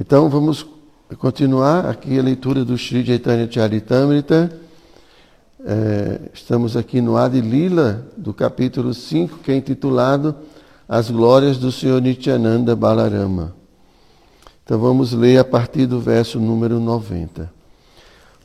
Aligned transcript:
Então 0.00 0.28
vamos 0.28 0.64
continuar 1.18 1.84
aqui 1.86 2.16
a 2.16 2.22
leitura 2.22 2.64
do 2.64 2.78
Sri 2.78 3.04
Chaitanya 3.04 3.50
Charitamrita. 3.50 4.48
É, 5.66 6.20
estamos 6.32 6.76
aqui 6.76 7.00
no 7.00 7.16
Adi 7.16 7.40
Lila, 7.40 8.06
do 8.16 8.32
capítulo 8.32 8.94
5, 8.94 9.38
que 9.38 9.50
é 9.50 9.56
intitulado 9.56 10.36
As 10.88 11.10
Glórias 11.10 11.58
do 11.58 11.72
Senhor 11.72 12.00
Nityananda 12.00 12.76
Balarama. 12.76 13.56
Então 14.64 14.78
vamos 14.78 15.12
ler 15.12 15.38
a 15.38 15.44
partir 15.44 15.86
do 15.86 15.98
verso 15.98 16.38
número 16.38 16.78
90. 16.78 17.50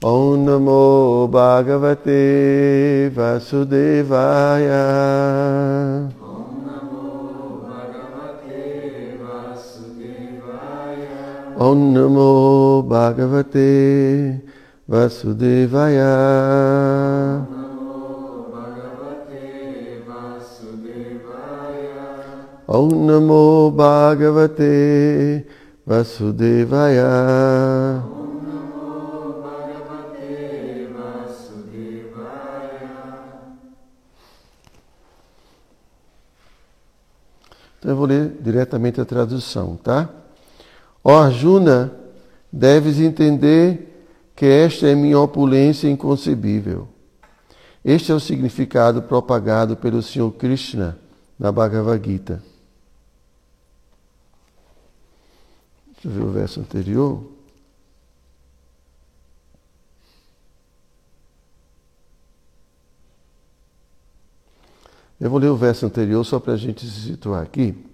Om 0.04 0.38
Namo 0.38 1.28
Bhagavate 1.32 3.12
Vasudevaya. 3.14 4.74
Om 11.56 11.94
Namo 11.94 12.82
Bhagavate 12.82 14.42
Vasudevaya. 14.88 16.16
Om 22.68 23.06
Namo 23.06 23.72
Bhagavate 23.72 25.46
Vasudevaya. 25.86 27.12
Então 37.78 37.92
eu 37.92 37.98
vou 37.98 38.06
ler 38.08 38.30
diretamente 38.42 39.00
a 39.00 39.06
tradução, 39.06 39.76
tá? 39.76 40.23
Ó 41.04 41.16
Arjuna, 41.18 41.94
deves 42.52 43.00
entender 43.00 44.08
que 44.36 44.46
esta 44.46 44.88
é 44.88 44.96
minha 44.96 45.20
opulência 45.20 45.90
inconcebível. 45.90 46.88
Este 47.84 48.12
é 48.12 48.16
o 48.16 48.20
significado 48.20 49.02
propagado 49.02 49.76
pelo 49.76 50.02
Senhor 50.02 50.32
Krishna 50.32 50.98
na 51.38 51.52
Bhagavad 51.52 52.02
Gita. 52.08 52.42
Deixa 55.92 56.08
eu 56.08 56.12
ver 56.12 56.22
o 56.22 56.32
verso 56.32 56.60
anterior. 56.62 57.32
Eu 65.20 65.30
vou 65.30 65.40
ler 65.40 65.48
o 65.48 65.56
verso 65.56 65.86
anterior 65.86 66.24
só 66.26 66.40
para 66.40 66.54
a 66.54 66.58
gente 66.58 66.86
se 66.86 67.02
situar 67.02 67.44
aqui. 67.44 67.93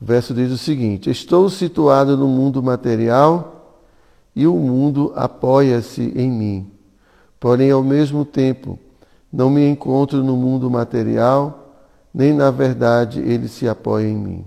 O 0.00 0.04
verso 0.04 0.34
diz 0.34 0.50
o 0.52 0.58
seguinte: 0.58 1.10
Estou 1.10 1.48
situado 1.48 2.16
no 2.16 2.28
mundo 2.28 2.62
material 2.62 3.80
e 4.34 4.46
o 4.46 4.54
mundo 4.54 5.12
apoia-se 5.16 6.12
em 6.14 6.30
mim. 6.30 6.70
Porém, 7.40 7.70
ao 7.70 7.82
mesmo 7.82 8.24
tempo, 8.24 8.78
não 9.32 9.50
me 9.50 9.66
encontro 9.66 10.22
no 10.22 10.36
mundo 10.36 10.70
material, 10.70 11.74
nem 12.12 12.32
na 12.32 12.50
verdade 12.50 13.20
ele 13.20 13.48
se 13.48 13.68
apoia 13.68 14.06
em 14.06 14.16
mim. 14.16 14.44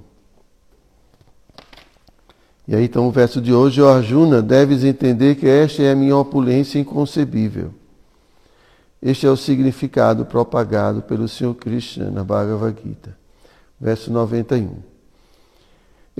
E 2.67 2.75
aí 2.75 2.85
então 2.85 3.07
o 3.07 3.11
verso 3.11 3.41
de 3.41 3.51
hoje, 3.51 3.81
ó 3.81 3.95
Arjuna, 3.95 4.43
deves 4.43 4.83
entender 4.83 5.35
que 5.35 5.47
esta 5.47 5.81
é 5.81 5.91
a 5.91 5.95
minha 5.95 6.15
opulência 6.15 6.77
inconcebível. 6.77 7.73
Este 9.01 9.25
é 9.25 9.29
o 9.29 9.37
significado 9.37 10.25
propagado 10.25 11.01
pelo 11.01 11.27
Senhor 11.27 11.55
Krishna 11.55 12.11
na 12.11 12.23
Bhagavad 12.23 12.79
Gita. 12.83 13.17
Verso 13.79 14.11
91. 14.11 14.88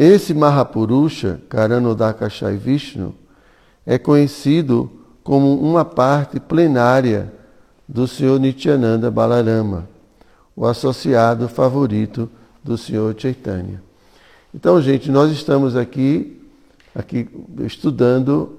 Esse 0.02 0.34
Mahapurusha, 0.34 1.42
Karanodakashai 1.50 2.56
Vishnu, 2.56 3.14
é 3.86 3.98
conhecido 3.98 4.90
como 5.22 5.60
uma 5.60 5.84
parte 5.84 6.40
plenária 6.40 7.30
do 7.86 8.08
Senhor 8.08 8.40
Nityananda 8.40 9.12
Balarama, 9.12 9.90
o 10.56 10.66
associado 10.66 11.50
favorito 11.50 12.32
do 12.64 12.78
Senhor 12.78 13.14
Chaitanya. 13.18 13.84
Então, 14.56 14.82
gente, 14.82 15.12
nós 15.12 15.34
estamos 15.34 15.76
aqui, 15.76 16.48
aqui 16.96 17.28
estudando 17.66 18.58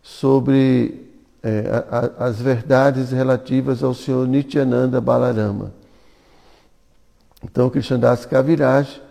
sobre 0.00 1.04
é, 1.42 1.84
a, 1.90 2.26
as 2.26 2.40
verdades 2.40 3.10
relativas 3.10 3.82
ao 3.82 3.92
Senhor 3.92 4.24
Nityananda 4.28 5.00
Balarama. 5.00 5.74
Então, 7.42 7.68
Krishnadas 7.68 8.24
Kaviraj 8.24 9.04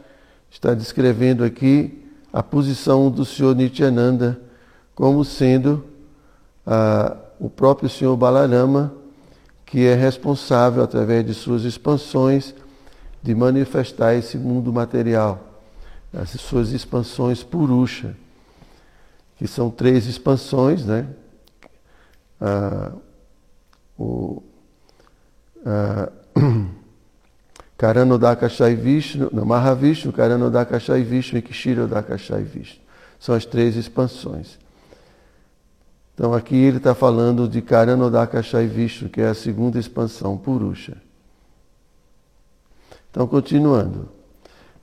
está 0.50 0.74
descrevendo 0.74 1.44
aqui 1.44 2.04
a 2.32 2.44
posição 2.44 3.10
do 3.10 3.24
Senhor 3.24 3.56
Nityananda 3.56 4.40
como 4.94 5.24
sendo 5.26 5.86
ah, 6.66 7.18
o 7.40 7.50
próprio 7.50 7.90
Senhor 7.90 8.16
Balarama, 8.16 8.94
que 9.66 9.86
é 9.86 9.94
responsável, 9.94 10.84
através 10.84 11.26
de 11.26 11.34
suas 11.34 11.64
expansões, 11.64 12.54
de 13.22 13.34
manifestar 13.36 14.16
esse 14.16 14.38
mundo 14.38 14.72
material, 14.72 15.62
as 16.14 16.30
suas 16.30 16.72
expansões 16.72 17.44
purusha, 17.44 18.16
que 19.38 19.48
são 19.48 19.70
três 19.70 20.06
expansões, 20.08 20.86
né? 20.86 21.08
Ah, 22.40 22.92
o, 23.98 24.42
ah, 25.66 26.12
Karanodakashai 27.78 28.76
Vishnu, 28.76 29.30
não, 29.34 29.46
Mahavishnu, 29.46 30.14
Karanodakashai 30.14 31.04
Vishnu 31.04 31.40
e 31.40 31.42
Kshirodakashai 31.42 32.44
Vishnu. 32.44 32.82
São 33.20 33.36
as 33.36 33.46
três 33.46 33.76
expansões. 33.76 34.58
Então 36.14 36.34
aqui 36.34 36.56
ele 36.56 36.78
está 36.78 36.96
falando 36.96 37.48
de 37.48 37.62
Karanodakashai 37.62 38.68
Vishnu, 38.68 39.10
que 39.10 39.20
é 39.20 39.28
a 39.28 39.34
segunda 39.34 39.78
expansão, 39.78 40.38
Purusha. 40.38 40.98
Então, 43.12 43.28
continuando. 43.28 44.10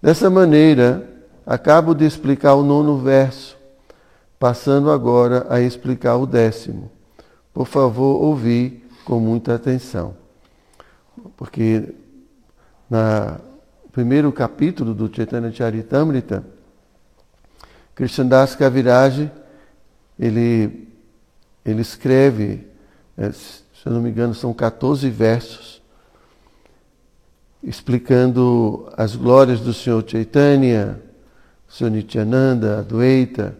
Dessa 0.00 0.30
maneira, 0.30 1.06
acabo 1.46 1.94
de 1.94 2.04
explicar 2.04 2.54
o 2.54 2.62
nono 2.62 2.98
verso, 2.98 3.56
passando 4.38 4.90
agora 4.90 5.46
a 5.48 5.60
explicar 5.60 6.16
o 6.16 6.26
décimo. 6.26 6.90
Por 7.52 7.66
favor, 7.66 8.22
ouvir 8.22 8.88
com 9.04 9.20
muita 9.20 9.54
atenção. 9.54 10.16
Porque 11.36 11.94
no 12.92 13.40
primeiro 13.90 14.30
capítulo 14.30 14.92
do 14.92 15.10
Chaitanya 15.14 15.50
Charitamrita, 15.50 16.44
Krishnadas 17.94 18.54
Kaviraj, 18.54 19.30
ele, 20.18 20.88
ele 21.64 21.80
escreve, 21.80 22.66
é, 23.16 23.32
se 23.32 23.62
eu 23.86 23.92
não 23.92 24.02
me 24.02 24.10
engano, 24.10 24.34
são 24.34 24.52
14 24.52 25.08
versos, 25.08 25.80
explicando 27.62 28.92
as 28.94 29.16
glórias 29.16 29.60
do 29.60 29.72
Senhor 29.72 30.04
Chaitanya, 30.06 31.00
Senhor 31.68 31.90
Nityananda, 31.90 32.80
Adwaita, 32.80 33.56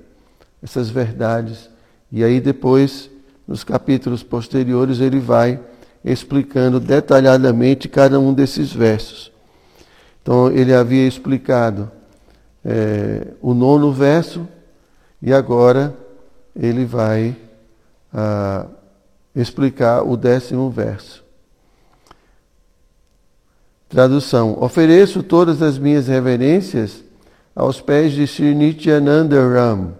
essas 0.62 0.90
verdades. 0.90 1.70
E 2.10 2.22
aí 2.22 2.38
depois, 2.38 3.08
nos 3.48 3.64
capítulos 3.64 4.22
posteriores, 4.22 5.00
ele 5.00 5.20
vai 5.20 5.58
explicando 6.04 6.80
detalhadamente 6.80 7.88
cada 7.88 8.18
um 8.18 8.32
desses 8.32 8.72
versos. 8.72 9.32
Então, 10.22 10.50
ele 10.50 10.74
havia 10.74 11.06
explicado 11.06 11.90
é, 12.64 13.28
o 13.40 13.54
nono 13.54 13.92
verso 13.92 14.46
e 15.20 15.32
agora 15.32 15.96
ele 16.54 16.84
vai 16.84 17.36
ah, 18.12 18.66
explicar 19.34 20.02
o 20.02 20.16
décimo 20.16 20.70
verso. 20.70 21.24
Tradução: 23.88 24.56
Ofereço 24.60 25.22
todas 25.22 25.62
as 25.62 25.78
minhas 25.78 26.06
reverências 26.08 27.02
aos 27.54 27.80
pés 27.80 28.12
de 28.12 28.26
Sri 28.26 28.54
Nityananda 28.54 29.36
Ram, 29.48 29.92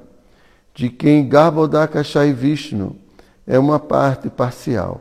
de 0.74 0.88
quem 0.88 1.28
Garbhodakashai 1.28 2.32
Vishnu 2.32 2.96
é 3.46 3.58
uma 3.58 3.78
parte 3.78 4.30
parcial. 4.30 5.00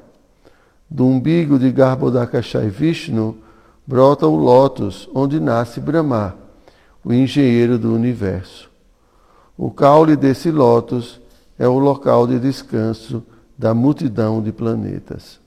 Do 0.91 1.07
umbigo 1.07 1.57
de 1.57 1.71
Garbhodakashai 1.71 2.67
Vishnu 2.67 3.37
brota 3.87 4.27
o 4.27 4.35
lótus 4.35 5.07
onde 5.15 5.39
nasce 5.39 5.79
Brahma, 5.79 6.35
o 7.01 7.13
engenheiro 7.13 7.79
do 7.79 7.95
universo. 7.95 8.69
O 9.57 9.71
caule 9.71 10.17
desse 10.17 10.51
lótus 10.51 11.21
é 11.57 11.65
o 11.65 11.79
local 11.79 12.27
de 12.27 12.37
descanso 12.37 13.23
da 13.57 13.73
multidão 13.73 14.41
de 14.41 14.51
planetas. 14.51 15.39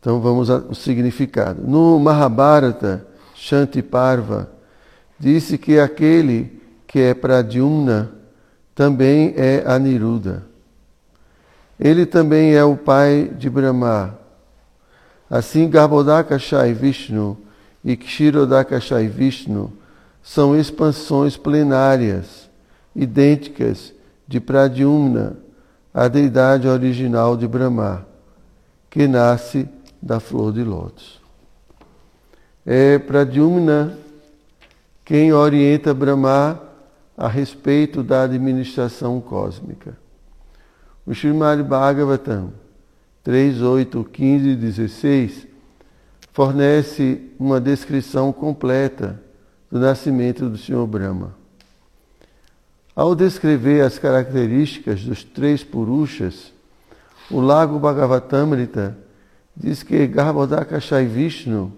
Então 0.00 0.20
vamos 0.20 0.50
ao 0.50 0.74
significado. 0.74 1.62
No 1.62 2.00
Mahabharata, 2.00 3.06
Shantiparva 3.32 4.50
disse 5.20 5.56
que 5.56 5.78
aquele 5.78 6.60
que 6.84 6.98
é 6.98 7.14
Pradyumna 7.14 8.10
também 8.74 9.34
é 9.36 9.62
Aniruddha. 9.64 10.50
Ele 11.84 12.06
também 12.06 12.54
é 12.54 12.62
o 12.62 12.76
pai 12.76 13.32
de 13.36 13.50
Brahma. 13.50 14.16
Assim, 15.28 15.68
Garbhodakashai 15.68 16.72
Vishnu 16.72 17.36
e 17.84 17.96
Kshirodakashai 17.96 19.08
Vishnu 19.08 19.72
são 20.22 20.56
expansões 20.56 21.36
plenárias, 21.36 22.48
idênticas 22.94 23.92
de 24.28 24.38
Pradyumna, 24.38 25.36
a 25.92 26.06
deidade 26.06 26.68
original 26.68 27.36
de 27.36 27.48
Brahma, 27.48 28.06
que 28.88 29.08
nasce 29.08 29.68
da 30.00 30.20
flor 30.20 30.52
de 30.52 30.62
lótus. 30.62 31.20
É 32.64 32.96
Pradyumna 32.96 33.98
quem 35.04 35.32
orienta 35.32 35.92
Brahma 35.92 36.62
a 37.18 37.26
respeito 37.26 38.04
da 38.04 38.22
administração 38.22 39.20
cósmica. 39.20 40.00
O 41.04 41.12
Srimad 41.12 41.62
Bhagavatam 41.62 42.52
3, 43.24 43.60
8, 43.60 44.04
15 44.04 44.48
e 44.48 44.56
16 44.56 45.46
fornece 46.32 47.30
uma 47.38 47.60
descrição 47.60 48.32
completa 48.32 49.20
do 49.70 49.80
nascimento 49.80 50.48
do 50.48 50.56
Senhor 50.56 50.86
Brahma. 50.86 51.34
Ao 52.94 53.14
descrever 53.14 53.80
as 53.80 53.98
características 53.98 55.02
dos 55.02 55.24
três 55.24 55.64
Purushas, 55.64 56.52
o 57.30 57.40
Lago 57.40 57.78
Bhagavatamrita 57.78 58.96
diz 59.56 59.82
que 59.82 60.06
Garbhodakashai 60.06 61.06
Vishnu 61.06 61.72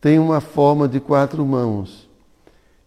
tem 0.00 0.18
uma 0.18 0.40
forma 0.40 0.86
de 0.86 1.00
quatro 1.00 1.44
mãos. 1.44 2.08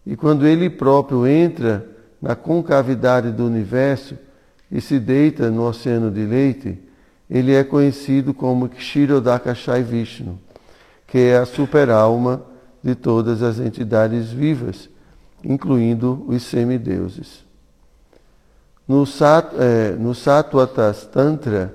E 0.06 0.16
quando 0.16 0.46
ele 0.46 0.70
próprio 0.70 1.26
entra 1.26 1.86
na 2.20 2.34
concavidade 2.34 3.30
do 3.30 3.44
universo 3.44 4.16
e 4.70 4.80
se 4.80 4.98
deita 4.98 5.50
no 5.50 5.66
oceano 5.66 6.10
de 6.10 6.24
leite, 6.24 6.78
ele 7.28 7.54
é 7.54 7.64
conhecido 7.64 8.32
como 8.32 8.68
Kshirodakashai 8.68 9.82
Vishnu, 9.82 10.38
que 11.06 11.18
é 11.18 11.38
a 11.38 11.46
super-alma 11.46 12.42
de 12.82 12.94
todas 12.94 13.42
as 13.42 13.58
entidades 13.58 14.30
vivas, 14.30 14.88
incluindo 15.44 16.24
os 16.28 16.42
semideuses. 16.42 17.44
No, 18.86 19.06
Sat, 19.06 19.54
é, 19.58 19.92
no 19.92 20.12
Tantra, 21.12 21.74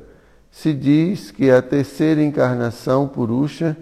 se 0.52 0.74
diz 0.74 1.32
que 1.32 1.50
a 1.50 1.62
terceira 1.62 2.22
encarnação 2.22 3.08
Purusha, 3.08 3.78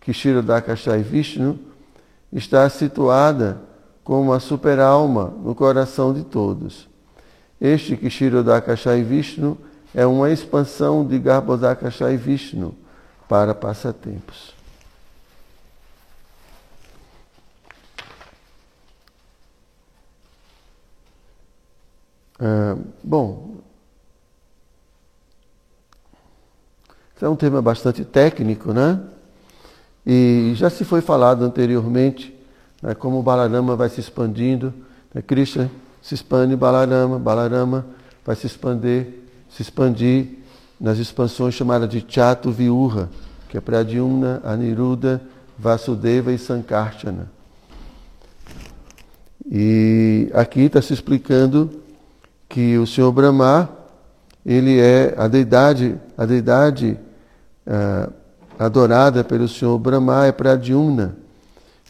Kshirodakashai 0.00 1.02
Vishnu, 1.02 1.58
está 2.32 2.68
situada 2.68 3.60
como 4.04 4.32
a 4.32 4.40
super-alma 4.40 5.32
no 5.42 5.54
coração 5.54 6.12
de 6.12 6.24
todos. 6.24 6.88
Este 7.60 7.96
Kshirodakashai 7.96 9.02
Vishnu 9.02 9.56
é 9.94 10.06
uma 10.06 10.30
expansão 10.30 11.06
de 11.06 11.18
Garbhodakashai 11.18 12.16
Vishnu 12.16 12.74
para 13.28 13.54
passatempos. 13.54 14.54
Ah, 22.38 22.76
bom, 23.02 23.56
esse 27.16 27.24
é 27.24 27.28
um 27.28 27.36
tema 27.36 27.62
bastante 27.62 28.04
técnico, 28.04 28.74
né? 28.74 29.00
E 30.06 30.52
já 30.54 30.68
se 30.68 30.84
foi 30.84 31.00
falado 31.00 31.42
anteriormente 31.42 32.36
né, 32.82 32.94
como 32.94 33.18
o 33.18 33.22
Balarama 33.22 33.74
vai 33.74 33.88
se 33.88 34.00
expandindo. 34.00 34.72
Né? 35.12 35.22
Krishna 35.22 35.70
se 36.06 36.14
expande 36.14 36.54
Balarama, 36.54 37.18
Balarama 37.18 37.84
vai 38.24 38.36
se 38.36 38.46
expandir, 38.46 39.08
se 39.50 39.60
expandir 39.60 40.38
nas 40.80 40.98
expansões 40.98 41.52
chamadas 41.52 41.88
de 41.88 42.04
Chato 42.06 42.52
Viurra, 42.52 43.10
que 43.48 43.58
é 43.58 43.60
Pradyumna, 43.60 44.40
Aniruddha, 44.44 45.20
Vasudeva 45.58 46.32
e 46.32 46.38
Sankarshana. 46.38 47.28
E 49.50 50.30
aqui 50.32 50.60
está 50.60 50.80
se 50.80 50.92
explicando 50.92 51.82
que 52.48 52.78
o 52.78 52.86
Senhor 52.86 53.10
Brahma, 53.10 53.68
ele 54.44 54.78
é 54.78 55.12
a 55.18 55.26
deidade, 55.26 56.00
a 56.16 56.24
deidade 56.24 56.96
uh, 57.66 58.12
adorada 58.56 59.24
pelo 59.24 59.48
Senhor 59.48 59.76
Brahma 59.76 60.24
é 60.26 60.30
Pradyumna, 60.30 61.16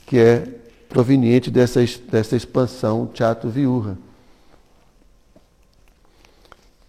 que 0.07 0.19
é 0.19 0.49
proveniente 0.89 1.51
dessa, 1.51 1.85
dessa 2.11 2.35
expansão 2.35 3.11
Chato 3.13 3.51
Viurra. 3.51 4.06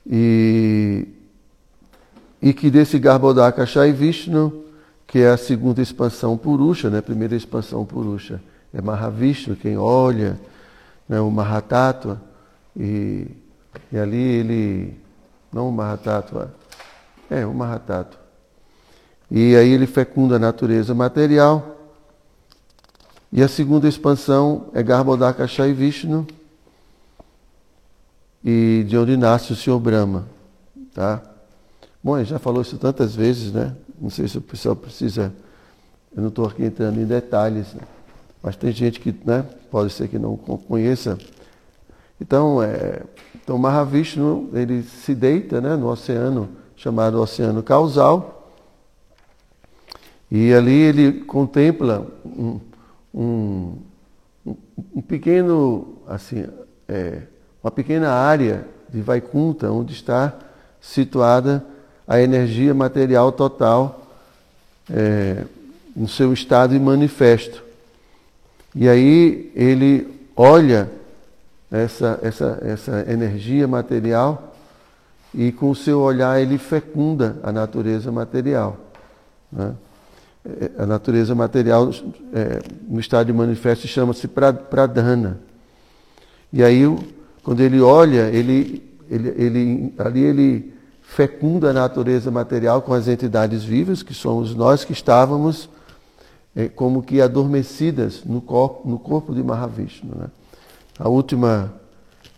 E, 0.09 1.07
e 2.42 2.54
que 2.54 2.69
desse 2.69 2.98
Garbhodaka 2.98 3.65
Shai 3.65 3.92
Vishnu, 3.92 4.63
que 5.06 5.19
é 5.19 5.30
a 5.30 5.38
segunda 5.38 5.81
expansão 5.81 6.38
Purusha, 6.38 6.89
né? 6.89 7.00
a 7.00 7.04
primeira 7.04 7.36
expansão 7.36 7.86
Purusha, 7.86 8.42
é 8.74 8.81
Mahavishnu, 8.81 9.56
quem 9.56 9.77
olha, 9.77 10.39
né? 11.07 11.19
o 11.19 11.30
Mahatattva, 11.30 12.21
e 12.75 13.27
e 13.92 13.98
ali 13.98 14.18
ele, 14.18 14.98
não 15.51 15.69
o 15.69 15.71
Mahatattva, 15.71 16.54
é 17.30 17.45
o 17.45 17.54
Mahatattva. 17.54 18.19
E 19.30 19.56
aí 19.56 19.69
ele 19.69 19.88
fecunda 19.88 20.38
a 20.38 20.39
natureza 20.39 20.94
material. 20.94 21.75
E 23.31 23.44
a 23.44 23.48
segunda 23.48 23.88
expansão 23.88 24.68
é 24.74 24.81
Garbhodaka 24.81 25.48
Shai 25.48 25.74
Vishnu, 25.74 26.25
e 28.50 28.86
de 28.86 28.98
onde 28.98 29.18
nasce 29.18 29.52
o 29.52 29.58
Senhor 29.58 29.78
Brahma. 29.78 30.26
Tá? 30.94 31.22
Bom, 32.02 32.24
já 32.24 32.40
falou 32.40 32.62
isso 32.62 32.78
tantas 32.78 33.14
vezes, 33.14 33.52
né? 33.52 33.76
Não 34.00 34.10
sei 34.10 34.26
se 34.26 34.38
o 34.38 34.42
pessoal 34.42 34.74
precisa. 34.74 35.34
Eu 36.16 36.22
não 36.22 36.30
estou 36.30 36.46
aqui 36.46 36.64
entrando 36.64 36.98
em 36.98 37.04
detalhes, 37.04 37.76
mas 38.42 38.56
tem 38.56 38.72
gente 38.72 39.02
que 39.02 39.14
né, 39.26 39.46
pode 39.70 39.92
ser 39.92 40.08
que 40.08 40.18
não 40.18 40.38
conheça. 40.38 41.18
Então, 42.22 42.64
é, 42.64 43.02
então, 43.36 43.58
Mahavishnu, 43.58 44.50
ele 44.54 44.82
se 44.82 45.14
deita 45.14 45.60
né, 45.60 45.76
no 45.76 45.90
oceano, 45.90 46.48
chamado 46.78 47.20
Oceano 47.20 47.62
Causal, 47.62 48.54
e 50.32 50.54
ali 50.54 50.72
ele 50.72 51.12
contempla 51.26 52.08
um, 52.26 52.62
um, 53.14 53.78
um 54.96 55.02
pequeno, 55.02 55.98
assim, 56.08 56.48
é, 56.88 57.24
uma 57.63 57.71
pequena 57.71 58.12
área 58.12 58.65
de 58.89 59.01
Vaikunta, 59.01 59.71
onde 59.71 59.94
está 59.94 60.33
situada 60.80 61.63
a 62.07 62.21
energia 62.21 62.74
material 62.74 63.31
total 63.31 64.07
é, 64.89 65.44
no 65.95 66.07
seu 66.07 66.31
estado 66.31 66.75
e 66.75 66.80
manifesto. 66.80 67.63
E 68.74 68.88
aí 68.88 69.51
ele 69.56 70.07
olha 70.36 70.89
essa, 71.71 72.19
essa, 72.21 72.59
essa 72.61 73.06
energia 73.11 73.68
material 73.68 74.56
e 75.33 75.52
com 75.52 75.69
o 75.69 75.76
seu 75.76 75.99
olhar 75.99 76.42
ele 76.42 76.57
fecunda 76.57 77.37
a 77.44 77.52
natureza 77.52 78.11
material. 78.11 78.78
Né? 79.52 79.73
É, 80.45 80.83
a 80.83 80.85
natureza 80.85 81.35
material 81.35 81.92
é, 82.33 82.61
no 82.87 82.99
estado 82.99 83.28
de 83.28 83.33
manifesto 83.33 83.87
chama-se 83.87 84.28
pradana. 84.28 85.40
E 86.54 86.64
aí, 86.64 86.85
quando 87.47 87.61
ele 87.61 87.80
olha, 87.80 88.30
ele, 88.30 88.83
ele, 89.09 89.30
ele, 89.37 89.94
ali 89.97 90.21
ele 90.21 90.73
fecunda 91.01 91.69
a 91.69 91.73
natureza 91.73 92.30
material 92.30 92.81
com 92.81 92.94
as 92.94 93.07
entidades 93.07 93.63
vivas, 93.63 94.04
que 94.04 94.13
somos 94.13 94.54
nós 94.54 94.83
que 94.83 94.92
estávamos 94.92 95.69
é, 96.54 96.68
como 96.68 97.01
que 97.01 97.21
adormecidas 97.21 98.25
no 98.25 98.42
corpo, 98.42 98.89
no 98.89 98.99
corpo 98.99 99.33
de 99.33 99.42
Mahavishnu. 99.42 100.13
Né? 100.13 100.27
a 100.99 101.07
última, 101.07 101.73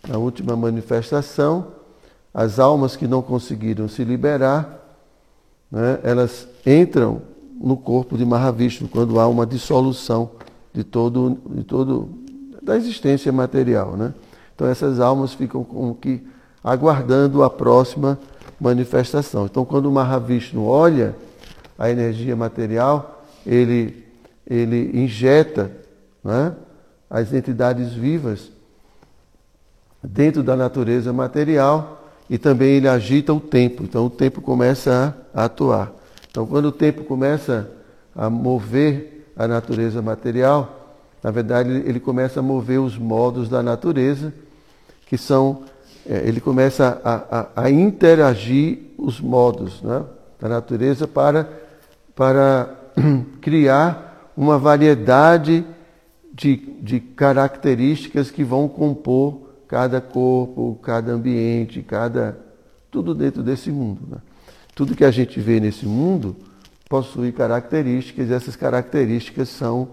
a 0.08 0.16
última 0.16 0.54
manifestação, 0.54 1.66
as 2.32 2.60
almas 2.60 2.94
que 2.94 3.08
não 3.08 3.20
conseguiram 3.20 3.88
se 3.88 4.04
liberar, 4.04 4.78
né, 5.72 5.98
elas 6.04 6.46
entram 6.64 7.20
no 7.60 7.76
corpo 7.76 8.16
de 8.16 8.24
Mahavishnu 8.24 8.86
quando 8.86 9.18
há 9.18 9.26
uma 9.26 9.44
dissolução 9.44 10.30
de 10.72 10.84
todo, 10.84 11.36
de 11.50 11.64
todo 11.64 12.10
da 12.62 12.76
existência 12.76 13.32
material, 13.32 13.96
né? 13.96 14.14
Então 14.60 14.68
essas 14.68 15.00
almas 15.00 15.32
ficam 15.32 15.64
como 15.64 15.94
que 15.94 16.22
aguardando 16.62 17.42
a 17.42 17.48
próxima 17.48 18.18
manifestação. 18.60 19.46
Então 19.46 19.64
quando 19.64 19.86
o 19.86 19.90
Mahavishnu 19.90 20.66
olha 20.66 21.16
a 21.78 21.90
energia 21.90 22.36
material, 22.36 23.24
ele 23.46 24.04
ele 24.46 24.90
injeta, 25.02 25.72
né? 26.22 26.52
as 27.08 27.32
entidades 27.32 27.94
vivas 27.94 28.50
dentro 30.02 30.42
da 30.42 30.54
natureza 30.54 31.10
material 31.10 32.04
e 32.28 32.36
também 32.36 32.72
ele 32.72 32.86
agita 32.88 33.32
o 33.32 33.40
tempo. 33.40 33.82
Então 33.82 34.04
o 34.04 34.10
tempo 34.10 34.42
começa 34.42 35.16
a, 35.32 35.44
atuar. 35.44 35.90
Então 36.30 36.46
quando 36.46 36.66
o 36.66 36.72
tempo 36.72 37.02
começa 37.04 37.70
a 38.14 38.28
mover 38.28 39.32
a 39.34 39.48
natureza 39.48 40.02
material, 40.02 40.98
na 41.22 41.30
verdade 41.30 41.70
ele 41.70 41.98
começa 41.98 42.40
a 42.40 42.42
mover 42.42 42.78
os 42.78 42.98
modos 42.98 43.48
da 43.48 43.62
natureza, 43.62 44.34
que 45.10 45.18
são, 45.18 45.64
é, 46.08 46.18
ele 46.18 46.40
começa 46.40 47.00
a, 47.04 47.40
a, 47.40 47.64
a, 47.64 47.70
interagir 47.70 48.78
os 48.96 49.20
modos 49.20 49.82
né, 49.82 50.04
da 50.38 50.48
natureza 50.48 51.08
para, 51.08 51.50
para 52.14 52.72
criar 53.42 54.30
uma 54.36 54.56
variedade 54.56 55.66
de, 56.32 56.54
de 56.80 57.00
características 57.00 58.30
que 58.30 58.44
vão 58.44 58.68
compor 58.68 59.50
cada 59.66 60.00
corpo, 60.00 60.78
cada 60.80 61.10
ambiente, 61.10 61.82
cada 61.82 62.38
tudo 62.88 63.12
dentro 63.12 63.42
desse 63.42 63.72
mundo. 63.72 64.02
Né? 64.08 64.18
Tudo 64.76 64.94
que 64.94 65.04
a 65.04 65.10
gente 65.10 65.40
vê 65.40 65.58
nesse 65.58 65.86
mundo 65.86 66.36
possui 66.88 67.32
características 67.32 68.30
e 68.30 68.32
essas 68.32 68.54
características 68.54 69.48
são 69.48 69.88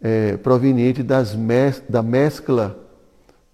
é, 0.00 0.36
provenientes 0.36 1.04
das 1.04 1.34
mes 1.34 1.82
da 1.88 2.00
mescla 2.00 2.89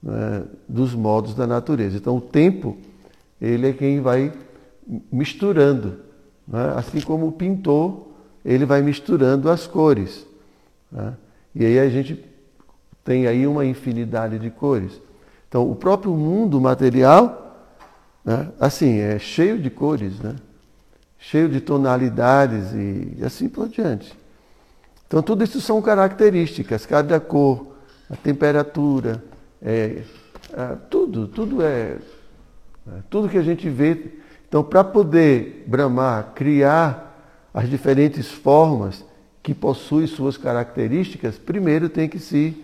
né, 0.02 0.44
dos 0.68 0.94
modos 0.94 1.34
da 1.34 1.46
natureza. 1.46 1.96
Então 1.96 2.16
o 2.16 2.20
tempo 2.20 2.76
ele 3.40 3.68
é 3.68 3.72
quem 3.72 4.00
vai 4.00 4.32
misturando, 5.10 6.00
né? 6.46 6.74
assim 6.76 7.00
como 7.00 7.26
o 7.26 7.32
pintor 7.32 8.06
ele 8.44 8.64
vai 8.64 8.80
misturando 8.80 9.50
as 9.50 9.66
cores. 9.66 10.26
Né? 10.90 11.14
E 11.54 11.64
aí 11.64 11.78
a 11.78 11.88
gente 11.88 12.24
tem 13.04 13.26
aí 13.26 13.46
uma 13.46 13.64
infinidade 13.64 14.38
de 14.38 14.50
cores. 14.50 15.00
Então, 15.48 15.70
o 15.70 15.76
próprio 15.76 16.12
mundo 16.12 16.60
material, 16.60 17.66
né, 18.24 18.50
assim, 18.58 18.98
é 18.98 19.18
cheio 19.18 19.58
de 19.58 19.70
cores, 19.70 20.18
né? 20.18 20.34
cheio 21.18 21.48
de 21.48 21.60
tonalidades 21.60 22.72
e 22.72 23.24
assim 23.24 23.48
por 23.48 23.68
diante. 23.68 24.12
Então, 25.06 25.22
tudo 25.22 25.44
isso 25.44 25.60
são 25.60 25.80
características, 25.80 26.84
cada 26.84 27.18
cor, 27.20 27.74
a 28.10 28.16
temperatura, 28.16 29.22
é, 29.62 30.02
é, 30.52 30.76
tudo, 30.90 31.28
tudo 31.28 31.62
é, 31.62 31.96
é, 32.86 33.00
tudo 33.10 33.28
que 33.28 33.38
a 33.38 33.42
gente 33.42 33.68
vê. 33.68 34.12
Então, 34.48 34.62
para 34.62 34.84
poder 34.84 35.64
Brahma 35.66 36.30
criar 36.34 37.04
as 37.52 37.68
diferentes 37.68 38.30
formas 38.30 39.04
que 39.42 39.54
possuem 39.54 40.06
suas 40.06 40.36
características, 40.36 41.38
primeiro 41.38 41.88
tem 41.88 42.08
que 42.08 42.18
se 42.18 42.62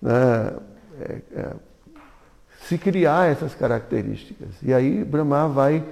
né, 0.00 0.52
é, 1.34 1.54
se 2.62 2.78
criar 2.78 3.30
essas 3.30 3.54
características. 3.54 4.48
E 4.62 4.72
aí 4.72 5.02
Brahma 5.04 5.48
vai 5.48 5.84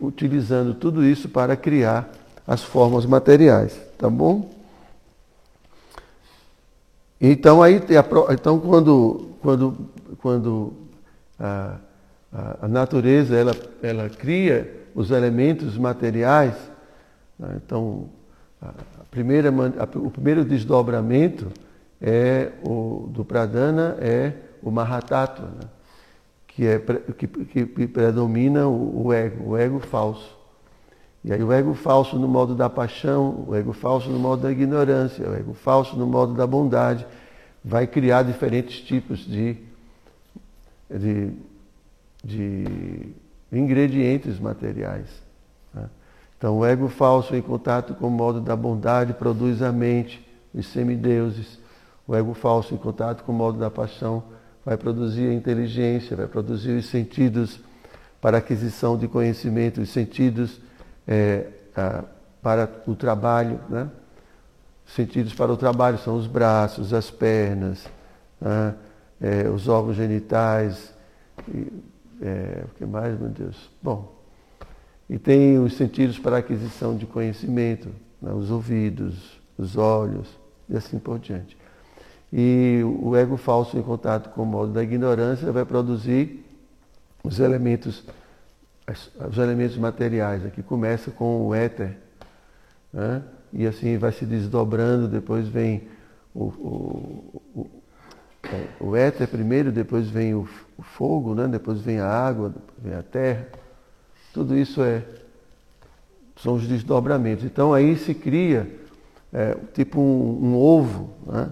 utilizando 0.00 0.74
tudo 0.74 1.04
isso 1.04 1.28
para 1.28 1.56
criar 1.56 2.10
as 2.46 2.62
formas 2.62 3.04
materiais, 3.04 3.78
tá 3.98 4.08
bom? 4.08 4.55
Então 7.20 7.62
aí 7.62 7.80
então 8.30 8.60
quando 8.60 9.30
quando 9.40 9.76
quando 10.18 10.72
a, 11.38 11.76
a, 12.32 12.56
a 12.62 12.68
natureza 12.68 13.34
ela 13.36 13.54
ela 13.82 14.08
cria 14.08 14.86
os 14.94 15.10
elementos 15.10 15.78
materiais, 15.78 16.54
né? 17.38 17.60
então 17.64 18.08
a 18.60 18.72
primeira 19.10 19.50
o 19.96 20.10
primeiro 20.10 20.44
desdobramento 20.44 21.48
é 22.00 22.52
o 22.62 23.08
do 23.10 23.24
Pradana 23.24 23.96
é 24.00 24.32
o 24.62 24.70
Mahatattva, 24.70 25.46
né? 25.46 25.68
que, 26.48 26.66
é, 26.66 26.78
que, 26.78 27.26
que 27.66 27.86
predomina 27.86 28.66
o, 28.66 29.06
o 29.06 29.12
ego, 29.12 29.50
o 29.50 29.56
ego 29.56 29.78
falso. 29.78 30.36
E 31.26 31.32
aí 31.32 31.42
o 31.42 31.52
ego 31.52 31.74
falso 31.74 32.16
no 32.16 32.28
modo 32.28 32.54
da 32.54 32.70
paixão, 32.70 33.44
o 33.48 33.54
ego 33.56 33.72
falso 33.72 34.08
no 34.08 34.16
modo 34.16 34.42
da 34.42 34.52
ignorância, 34.52 35.28
o 35.28 35.34
ego 35.34 35.54
falso 35.54 35.96
no 35.96 36.06
modo 36.06 36.34
da 36.34 36.46
bondade, 36.46 37.04
vai 37.64 37.84
criar 37.84 38.22
diferentes 38.22 38.80
tipos 38.80 39.26
de, 39.26 39.56
de, 40.88 41.32
de 42.22 43.08
ingredientes 43.50 44.38
materiais. 44.38 45.08
Né? 45.74 45.90
Então 46.38 46.58
o 46.58 46.64
ego 46.64 46.88
falso 46.88 47.34
em 47.34 47.42
contato 47.42 47.94
com 47.94 48.06
o 48.06 48.10
modo 48.10 48.40
da 48.40 48.54
bondade 48.54 49.12
produz 49.12 49.62
a 49.62 49.72
mente, 49.72 50.24
os 50.54 50.68
semideuses. 50.68 51.58
O 52.06 52.14
ego 52.14 52.34
falso 52.34 52.72
em 52.72 52.78
contato 52.78 53.24
com 53.24 53.32
o 53.32 53.34
modo 53.34 53.58
da 53.58 53.68
paixão 53.68 54.22
vai 54.64 54.76
produzir 54.76 55.26
a 55.26 55.34
inteligência, 55.34 56.16
vai 56.16 56.28
produzir 56.28 56.70
os 56.70 56.86
sentidos 56.86 57.58
para 58.20 58.38
aquisição 58.38 58.96
de 58.96 59.08
conhecimento, 59.08 59.80
os 59.80 59.90
sentidos 59.90 60.64
é, 61.06 61.46
a, 61.74 62.04
para 62.42 62.70
o 62.86 62.94
trabalho. 62.94 63.60
Né? 63.68 63.88
Os 64.86 64.94
sentidos 64.94 65.34
para 65.34 65.52
o 65.52 65.56
trabalho 65.56 65.98
são 65.98 66.16
os 66.16 66.26
braços, 66.26 66.92
as 66.92 67.10
pernas, 67.10 67.86
né? 68.40 68.74
é, 69.20 69.48
os 69.48 69.68
órgãos 69.68 69.96
genitais. 69.96 70.94
E, 71.48 71.72
é, 72.22 72.64
o 72.64 72.68
que 72.76 72.86
mais, 72.86 73.18
meu 73.18 73.28
Deus? 73.28 73.70
Bom, 73.82 74.16
e 75.08 75.18
tem 75.18 75.58
os 75.58 75.76
sentidos 75.76 76.18
para 76.18 76.38
aquisição 76.38 76.96
de 76.96 77.06
conhecimento, 77.06 77.90
né? 78.20 78.32
os 78.32 78.50
ouvidos, 78.50 79.40
os 79.56 79.76
olhos 79.76 80.28
e 80.68 80.76
assim 80.76 80.98
por 80.98 81.18
diante. 81.18 81.56
E 82.32 82.82
o 82.84 83.14
ego 83.14 83.36
falso 83.36 83.78
em 83.78 83.82
contato 83.82 84.30
com 84.30 84.42
o 84.42 84.46
modo 84.46 84.72
da 84.72 84.82
ignorância 84.82 85.52
vai 85.52 85.64
produzir 85.64 86.44
os 87.22 87.38
elementos, 87.38 88.04
os 89.28 89.38
elementos 89.38 89.76
materiais. 89.76 90.44
Aqui 90.46 90.62
começa 90.62 91.10
com 91.10 91.48
o 91.48 91.54
éter, 91.54 91.96
né? 92.92 93.22
e 93.52 93.66
assim 93.66 93.98
vai 93.98 94.12
se 94.12 94.24
desdobrando, 94.24 95.08
depois 95.08 95.48
vem 95.48 95.88
o, 96.34 96.44
o, 96.44 97.42
o, 97.54 97.70
o 98.80 98.96
éter 98.96 99.26
primeiro, 99.26 99.72
depois 99.72 100.08
vem 100.08 100.34
o, 100.34 100.48
o 100.78 100.82
fogo, 100.82 101.34
né? 101.34 101.48
depois 101.48 101.80
vem 101.80 101.98
a 101.98 102.08
água, 102.08 102.50
depois 102.50 102.78
vem 102.82 102.94
a 102.94 103.02
terra. 103.02 103.48
Tudo 104.32 104.56
isso 104.56 104.82
é, 104.82 105.02
são 106.36 106.54
os 106.54 106.66
desdobramentos. 106.68 107.44
Então 107.44 107.74
aí 107.74 107.96
se 107.96 108.14
cria 108.14 108.70
é, 109.32 109.56
tipo 109.74 110.00
um, 110.00 110.44
um 110.44 110.56
ovo, 110.56 111.10
né? 111.26 111.50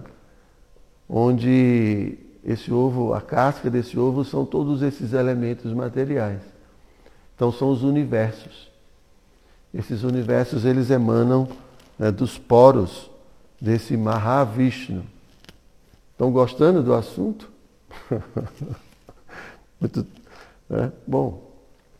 onde 1.09 2.17
esse 2.45 2.71
ovo, 2.71 3.13
a 3.13 3.19
casca 3.19 3.69
desse 3.69 3.97
ovo 3.99 4.23
são 4.23 4.45
todos 4.45 4.81
esses 4.81 5.11
elementos 5.11 5.73
materiais. 5.73 6.54
Então 7.35 7.51
são 7.51 7.69
os 7.69 7.83
universos. 7.83 8.71
Esses 9.73 10.03
universos 10.03 10.63
eles 10.63 10.89
emanam 10.89 11.47
né, 11.99 12.11
dos 12.11 12.37
poros 12.37 13.09
desse 13.59 13.97
Mahavishnu. 13.97 15.03
Estão 16.11 16.31
gostando 16.31 16.81
do 16.81 16.93
assunto? 16.93 17.51
Muito, 19.79 20.07
né? 20.69 20.91
Bom, 21.05 21.51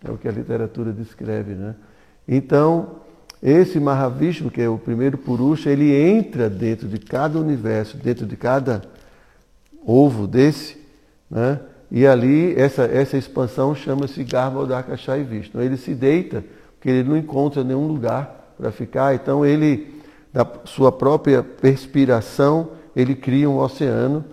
é 0.04 0.10
o 0.10 0.18
que 0.18 0.28
a 0.28 0.32
literatura 0.32 0.94
descreve, 0.94 1.54
né? 1.54 1.76
Então, 2.26 3.02
esse 3.44 3.80
Mahavishnu, 3.80 4.50
que 4.50 4.62
é 4.62 4.70
o 4.70 4.78
primeiro 4.78 5.18
Purusha, 5.18 5.70
ele 5.70 5.94
entra 5.94 6.50
dentro 6.50 6.88
de 6.88 6.98
cada 6.98 7.38
universo, 7.38 7.98
dentro 7.98 8.26
de 8.26 8.38
cada 8.38 8.84
ovo 9.86 10.26
desse, 10.26 10.78
né? 11.30 11.60
E 11.92 12.06
ali 12.06 12.54
essa, 12.60 12.84
essa 12.84 13.18
expansão 13.18 13.76
chama-se 13.76 14.24
Garbhodakashai 14.24 15.24
Vishnu. 15.24 15.62
Ele 15.62 15.78
se 15.78 15.94
deita, 15.94 16.44
porque 16.76 16.90
ele 16.90 17.08
não 17.08 17.18
encontra 17.18 17.64
nenhum 17.64 17.88
lugar 17.88 18.54
para 18.58 18.72
ficar, 18.72 19.14
então 19.16 19.46
ele, 19.46 20.02
da 20.34 20.48
sua 20.66 20.92
própria 20.92 21.44
perspiração, 21.44 22.70
ele 22.96 23.16
cria 23.16 23.50
um 23.50 23.58
oceano 23.58 24.24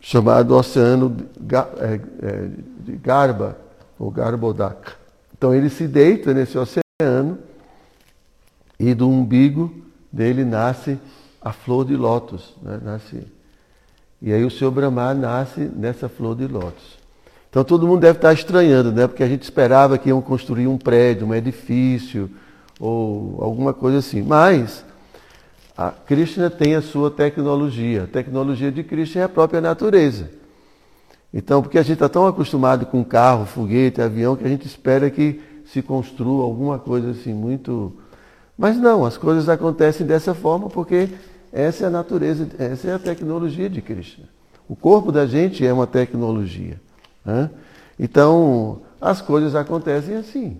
chamado 0.00 0.54
Oceano 0.56 1.16
é, 1.80 2.00
é, 2.22 2.48
de 2.80 2.92
Garba, 2.96 3.56
ou 3.98 4.10
Garbhodaka. 4.10 4.92
Então 5.36 5.54
ele 5.54 5.68
se 5.68 5.86
deita 5.86 6.32
nesse 6.32 6.56
oceano 6.56 7.38
e 8.78 8.94
do 8.94 9.08
umbigo 9.08 9.74
dele 10.10 10.44
nasce 10.44 10.98
a 11.40 11.52
flor 11.52 11.84
de 11.84 11.96
lótus, 11.96 12.56
né? 12.62 12.80
nasce 12.82 13.26
e 14.20 14.32
aí 14.32 14.44
o 14.44 14.50
Senhor 14.50 14.70
Brahma 14.70 15.14
nasce 15.14 15.60
nessa 15.60 16.08
flor 16.08 16.34
de 16.36 16.46
lótus. 16.46 16.98
Então 17.50 17.64
todo 17.64 17.86
mundo 17.86 18.00
deve 18.00 18.18
estar 18.18 18.32
estranhando, 18.32 18.92
né? 18.92 19.06
Porque 19.06 19.22
a 19.22 19.28
gente 19.28 19.42
esperava 19.42 19.96
que 19.96 20.08
iam 20.08 20.20
construir 20.20 20.66
um 20.66 20.76
prédio, 20.76 21.26
um 21.26 21.34
edifício 21.34 22.30
ou 22.78 23.38
alguma 23.40 23.72
coisa 23.72 23.98
assim. 23.98 24.22
Mas 24.22 24.84
a 25.76 25.90
Krishna 25.90 26.50
tem 26.50 26.74
a 26.74 26.82
sua 26.82 27.10
tecnologia. 27.10 28.04
A 28.04 28.06
tecnologia 28.06 28.70
de 28.70 28.82
Krishna 28.82 29.22
é 29.22 29.24
a 29.24 29.28
própria 29.28 29.60
natureza. 29.60 30.30
Então, 31.32 31.62
porque 31.62 31.78
a 31.78 31.82
gente 31.82 31.94
está 31.94 32.08
tão 32.08 32.26
acostumado 32.26 32.86
com 32.86 33.04
carro, 33.04 33.46
foguete, 33.46 34.00
avião, 34.00 34.34
que 34.34 34.44
a 34.44 34.48
gente 34.48 34.66
espera 34.66 35.10
que 35.10 35.40
se 35.64 35.82
construa 35.82 36.44
alguma 36.44 36.78
coisa 36.78 37.10
assim 37.10 37.32
muito. 37.32 37.92
Mas 38.56 38.76
não, 38.76 39.04
as 39.04 39.16
coisas 39.16 39.48
acontecem 39.48 40.06
dessa 40.06 40.34
forma 40.34 40.68
porque 40.68 41.08
essa 41.58 41.84
é 41.84 41.86
a 41.88 41.90
natureza, 41.90 42.46
essa 42.56 42.88
é 42.88 42.94
a 42.94 42.98
tecnologia 43.00 43.68
de 43.68 43.82
Krishna. 43.82 44.26
O 44.68 44.76
corpo 44.76 45.10
da 45.10 45.26
gente 45.26 45.66
é 45.66 45.72
uma 45.72 45.88
tecnologia. 45.88 46.80
Né? 47.24 47.50
Então, 47.98 48.82
as 49.00 49.20
coisas 49.20 49.56
acontecem 49.56 50.14
assim, 50.14 50.56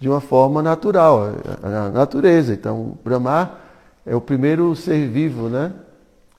de 0.00 0.08
uma 0.08 0.22
forma 0.22 0.62
natural, 0.62 1.34
a 1.62 1.90
natureza. 1.90 2.54
Então, 2.54 2.96
Brahma 3.04 3.58
é 4.06 4.16
o 4.16 4.20
primeiro 4.20 4.74
ser 4.74 5.06
vivo, 5.08 5.50
né? 5.50 5.74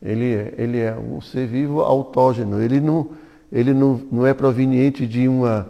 Ele, 0.01 0.34
é, 0.34 0.54
ele 0.58 0.80
é 0.80 0.96
um 0.96 1.22
ser 1.22 1.46
vivo 1.46 1.82
autógeno, 1.82 2.62
ele 2.62 2.80
não, 2.80 3.12
ele 3.51 3.72
não, 3.72 4.01
não 4.12 4.25
é 4.25 4.34
proveniente 4.34 5.06
de 5.06 5.27
uma, 5.27 5.70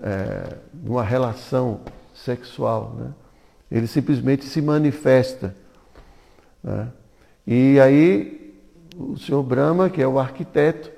é, 0.00 0.58
uma 0.84 1.02
relação 1.02 1.80
sexual. 2.14 2.94
Né? 2.96 3.10
Ele 3.68 3.88
simplesmente 3.88 4.44
se 4.44 4.62
manifesta. 4.62 5.56
Né? 6.62 6.88
E 7.50 7.80
aí 7.80 8.54
o 8.94 9.16
senhor 9.16 9.42
Brahma, 9.42 9.88
que 9.88 10.02
é 10.02 10.06
o 10.06 10.18
arquiteto, 10.18 10.90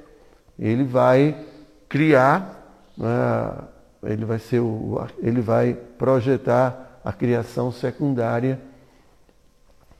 ele 0.58 0.82
vai 0.82 1.46
criar, 1.88 2.90
né, 2.98 3.68
ele 4.02 4.24
vai 4.24 4.40
ser 4.40 4.58
o, 4.58 5.06
ele 5.18 5.40
vai 5.40 5.74
projetar 5.74 7.00
a 7.04 7.12
criação 7.12 7.70
secundária, 7.70 8.60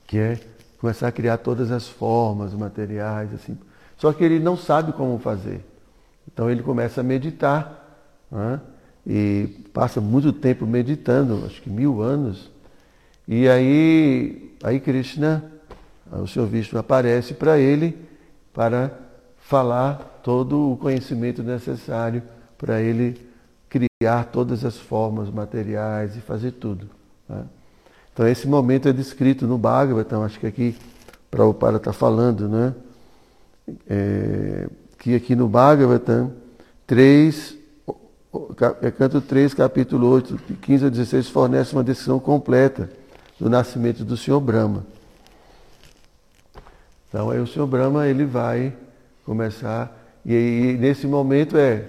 que 0.05 0.17
é 0.17 0.37
começar 0.77 1.07
a 1.07 1.11
criar 1.13 1.37
todas 1.37 1.71
as 1.71 1.87
formas 1.87 2.53
materiais, 2.53 3.33
assim. 3.33 3.57
Só 3.95 4.11
que 4.11 4.21
ele 4.21 4.37
não 4.37 4.57
sabe 4.57 4.91
como 4.91 5.17
fazer. 5.19 5.63
Então 6.27 6.51
ele 6.51 6.61
começa 6.61 6.99
a 6.99 7.03
meditar 7.03 8.11
né, 8.29 8.59
e 9.07 9.47
passa 9.73 10.01
muito 10.01 10.33
tempo 10.33 10.65
meditando, 10.65 11.45
acho 11.45 11.61
que 11.61 11.69
mil 11.69 12.01
anos. 12.01 12.51
E 13.25 13.47
aí, 13.47 14.53
aí 14.61 14.81
Krishna, 14.81 15.49
o 16.19 16.27
Senhor 16.27 16.47
Vishnu 16.47 16.79
aparece 16.79 17.33
para 17.33 17.57
ele 17.57 17.97
para 18.53 18.91
falar 19.37 20.19
todo 20.23 20.73
o 20.73 20.77
conhecimento 20.77 21.41
necessário 21.41 22.21
para 22.57 22.81
ele 22.81 23.29
criar 23.69 24.25
todas 24.25 24.65
as 24.65 24.77
formas 24.77 25.29
materiais 25.29 26.15
e 26.15 26.21
fazer 26.21 26.51
tudo. 26.51 26.89
Né? 27.27 27.43
Então 28.13 28.27
esse 28.27 28.47
momento 28.47 28.87
é 28.87 28.93
descrito 28.93 29.47
no 29.47 29.57
Bhagavatam, 29.57 30.23
acho 30.23 30.39
que 30.39 30.47
aqui 30.47 30.75
Prabhupada 31.29 31.77
está 31.77 31.93
falando, 31.93 32.49
né? 32.49 32.73
É, 33.89 34.67
que 34.99 35.15
aqui 35.15 35.35
no 35.35 35.47
Bhagavatam 35.47 36.33
3, 36.85 37.57
é 38.81 38.91
canto 38.91 39.21
3, 39.21 39.53
capítulo 39.53 40.07
8, 40.07 40.37
15 40.61 40.85
a 40.85 40.89
16, 40.89 41.29
fornece 41.29 41.73
uma 41.73 41.83
descrição 41.83 42.19
completa 42.19 42.89
do 43.39 43.49
nascimento 43.49 44.03
do 44.03 44.17
Senhor 44.17 44.41
Brahma. 44.41 44.85
Então 47.11 47.29
aí 47.29 47.39
o 47.39 47.45
Senhor 47.45 47.67
Brahma 47.67 48.07
ele 48.07 48.23
vai 48.23 48.73
começar 49.25 50.01
e 50.23 50.35
aí, 50.35 50.77
nesse 50.77 51.07
momento 51.07 51.57
é. 51.57 51.85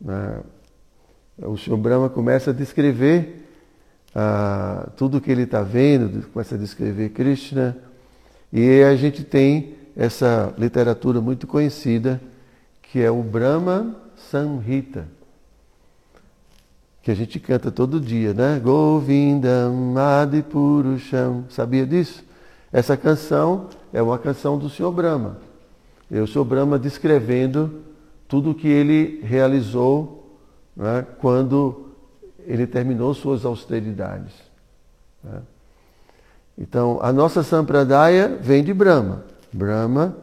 Né, 0.00 0.40
o 1.38 1.56
Senhor 1.56 1.76
Brahma 1.76 2.08
começa 2.08 2.50
a 2.50 2.54
descrever 2.54 3.44
ah, 4.14 4.88
tudo 4.96 5.18
o 5.18 5.20
que 5.20 5.30
ele 5.30 5.42
está 5.42 5.62
vendo, 5.62 6.26
começa 6.28 6.54
a 6.54 6.58
descrever 6.58 7.08
Krishna. 7.08 7.76
E 8.52 8.82
a 8.82 8.94
gente 8.94 9.24
tem 9.24 9.74
essa 9.96 10.54
literatura 10.56 11.20
muito 11.20 11.46
conhecida, 11.46 12.20
que 12.82 13.00
é 13.00 13.10
o 13.10 13.22
Brahma 13.22 13.96
Samhita, 14.30 15.08
que 17.02 17.10
a 17.10 17.14
gente 17.14 17.40
canta 17.40 17.72
todo 17.72 18.00
dia, 18.00 18.32
né? 18.32 18.60
Govindam 18.62 19.94
Adipurusham. 19.98 21.46
Sabia 21.48 21.84
disso? 21.84 22.22
Essa 22.72 22.96
canção 22.96 23.68
é 23.92 24.00
uma 24.00 24.18
canção 24.18 24.58
do 24.58 24.70
Senhor 24.70 24.90
Brahma. 24.90 25.38
É 26.10 26.20
o 26.20 26.26
Sr. 26.26 26.44
Brahma 26.44 26.78
descrevendo 26.78 27.82
tudo 28.28 28.50
o 28.50 28.54
que 28.54 28.68
ele 28.68 29.20
realizou 29.22 30.38
né, 30.76 31.06
quando 31.18 31.88
ele 32.46 32.66
terminou 32.66 33.14
suas 33.14 33.44
austeridades. 33.44 34.32
Né? 35.22 35.40
Então, 36.58 36.98
a 37.02 37.12
nossa 37.12 37.42
Sampradaya 37.42 38.38
vem 38.40 38.62
de 38.62 38.74
Brahma. 38.74 39.24
Brahma, 39.52 40.16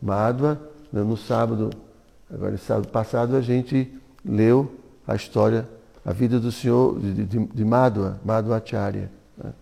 Madhva, 0.00 0.60
né, 0.92 1.02
no 1.02 1.16
sábado, 1.16 1.70
agora 2.32 2.56
sábado 2.56 2.88
passado, 2.88 3.36
a 3.36 3.40
gente 3.40 3.92
leu 4.24 4.72
a 5.06 5.14
história, 5.14 5.68
a 6.04 6.12
vida 6.12 6.38
do 6.38 6.52
senhor, 6.52 6.98
de, 6.98 7.24
de, 7.24 7.38
de 7.46 7.64
Madhva, 7.64 8.20
Madhvacharya. 8.24 9.10
Né? 9.36 9.52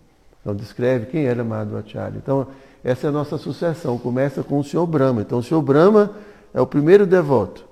Então, 0.41 0.55
descreve 0.55 1.07
quem 1.07 1.25
era 1.25 1.43
Madhvacharya. 1.43 2.17
Então, 2.17 2.47
essa 2.83 3.07
é 3.07 3.09
a 3.09 3.13
nossa 3.13 3.37
sucessão. 3.37 3.97
Começa 3.97 4.43
com 4.43 4.59
o 4.59 4.63
Senhor 4.63 4.85
Brahma. 4.85 5.21
Então, 5.21 5.39
o 5.39 5.43
Senhor 5.43 5.61
Brahma 5.61 6.15
é 6.53 6.59
o 6.59 6.67
primeiro 6.67 7.05
devoto. 7.05 7.65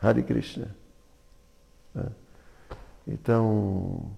Hare 0.00 0.22
Krishna. 0.22 0.68
É. 1.96 2.06
Então, 3.08 4.10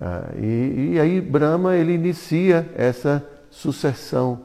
ah, 0.00 0.32
e, 0.36 0.92
e, 0.94 1.00
aí 1.00 1.20
Brahma 1.20 1.76
ele 1.76 1.92
inicia 1.92 2.70
essa 2.74 3.24
sucessão, 3.50 4.40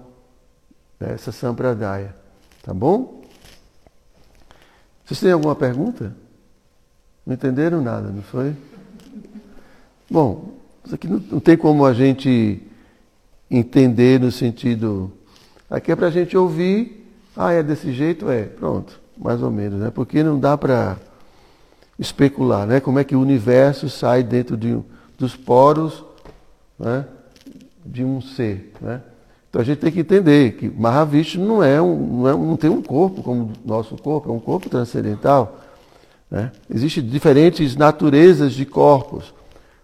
né, 0.99 1.13
essa 1.13 1.31
sampradaya. 1.31 2.15
Tá 2.61 2.73
bom? 2.73 3.23
Vocês 5.03 5.19
têm 5.19 5.31
alguma 5.31 5.55
pergunta? 5.55 6.15
Não 7.25 7.33
entenderam 7.33 7.81
nada, 7.81 8.09
não 8.09 8.21
foi? 8.21 8.55
Bom, 10.09 10.53
isso 10.85 10.93
aqui 10.93 11.07
não, 11.07 11.19
não 11.19 11.39
tem 11.39 11.57
como 11.57 11.85
a 11.85 11.93
gente 11.93 12.61
entender 13.49 14.19
no 14.19 14.31
sentido. 14.31 15.11
Aqui 15.69 15.91
é 15.91 15.95
para 15.95 16.07
a 16.07 16.11
gente 16.11 16.37
ouvir, 16.37 17.09
ah, 17.35 17.51
é 17.51 17.61
desse 17.61 17.91
jeito? 17.91 18.29
É, 18.29 18.43
pronto, 18.43 18.99
mais 19.17 19.41
ou 19.41 19.51
menos, 19.51 19.79
né? 19.79 19.91
Porque 19.91 20.23
não 20.23 20.39
dá 20.39 20.57
para 20.57 20.97
especular, 21.97 22.65
né? 22.65 22.79
Como 22.79 22.99
é 22.99 23.03
que 23.03 23.15
o 23.15 23.21
universo 23.21 23.89
sai 23.89 24.23
dentro 24.23 24.57
de, 24.57 24.77
dos 25.17 25.35
poros 25.35 26.03
né? 26.79 27.05
de 27.85 28.03
um 28.03 28.21
ser, 28.21 28.73
né? 28.81 29.01
Então 29.55 29.61
a 29.61 29.65
gente 29.65 29.79
tem 29.79 29.91
que 29.91 30.01
entender 30.01 30.57
que 30.57 30.67
Mahavishnu 30.67 31.45
não 31.45 31.63
é 31.63 31.81
um, 31.81 31.95
não, 31.95 32.27
é, 32.27 32.31
não 32.33 32.57
tem 32.57 32.69
um 32.69 32.81
corpo 32.81 33.23
como 33.23 33.43
o 33.43 33.51
nosso 33.65 33.95
corpo, 33.95 34.29
é 34.29 34.33
um 34.33 34.39
corpo 34.39 34.69
transcendental. 34.69 35.61
Né? 36.29 36.51
Existem 36.69 37.01
diferentes 37.01 37.73
naturezas 37.73 38.51
de 38.51 38.65
corpos, 38.65 39.33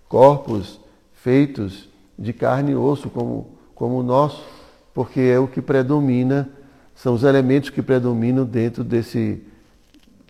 corpos 0.09 0.77
feitos 1.13 1.87
de 2.19 2.33
carne 2.33 2.71
e 2.71 2.75
osso 2.75 3.09
como, 3.09 3.47
como 3.81 3.97
o 3.97 4.03
nosso, 4.03 4.45
porque 4.93 5.19
é 5.19 5.39
o 5.39 5.47
que 5.47 5.59
predomina, 5.59 6.47
são 6.93 7.15
os 7.15 7.23
elementos 7.23 7.71
que 7.71 7.81
predominam 7.81 8.45
dentro 8.45 8.83
desse, 8.83 9.41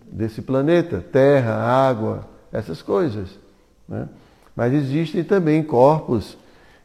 desse 0.09 0.41
planeta, 0.41 1.03
terra, 1.11 1.55
água, 1.55 2.29
essas 2.49 2.81
coisas. 2.81 3.27
Né? 3.89 4.07
Mas 4.55 4.71
existem 4.71 5.21
também 5.21 5.61
corpos 5.61 6.37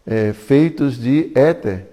é, 0.05 0.33
feitos 0.33 0.99
de 0.99 1.31
éter, 1.37 1.87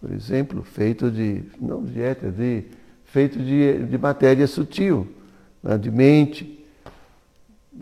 por 0.00 0.12
exemplo, 0.12 0.62
feito 0.62 1.10
de, 1.10 1.42
não 1.60 1.82
de 1.82 2.00
éter, 2.00 2.30
de, 2.30 2.66
feito 3.06 3.36
de, 3.36 3.84
de 3.84 3.98
matéria 3.98 4.46
sutil, 4.46 5.08
né? 5.60 5.76
de 5.76 5.90
mente. 5.90 6.64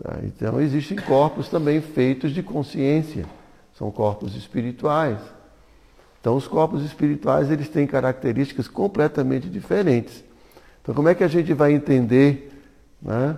Tá? 0.01 0.17
Então 0.23 0.59
existem 0.59 0.97
corpos 0.97 1.47
também 1.47 1.79
feitos 1.79 2.31
de 2.31 2.41
consciência 2.41 3.27
são 3.79 3.89
corpos 3.91 4.35
espirituais. 4.35 5.19
Então, 6.19 6.35
os 6.35 6.47
corpos 6.47 6.83
espirituais 6.83 7.49
eles 7.49 7.69
têm 7.69 7.87
características 7.87 8.67
completamente 8.67 9.49
diferentes. 9.49 10.23
Então, 10.81 10.93
como 10.93 11.07
é 11.07 11.15
que 11.15 11.23
a 11.23 11.27
gente 11.27 11.53
vai 11.53 11.71
entender, 11.71 12.51
né, 13.01 13.37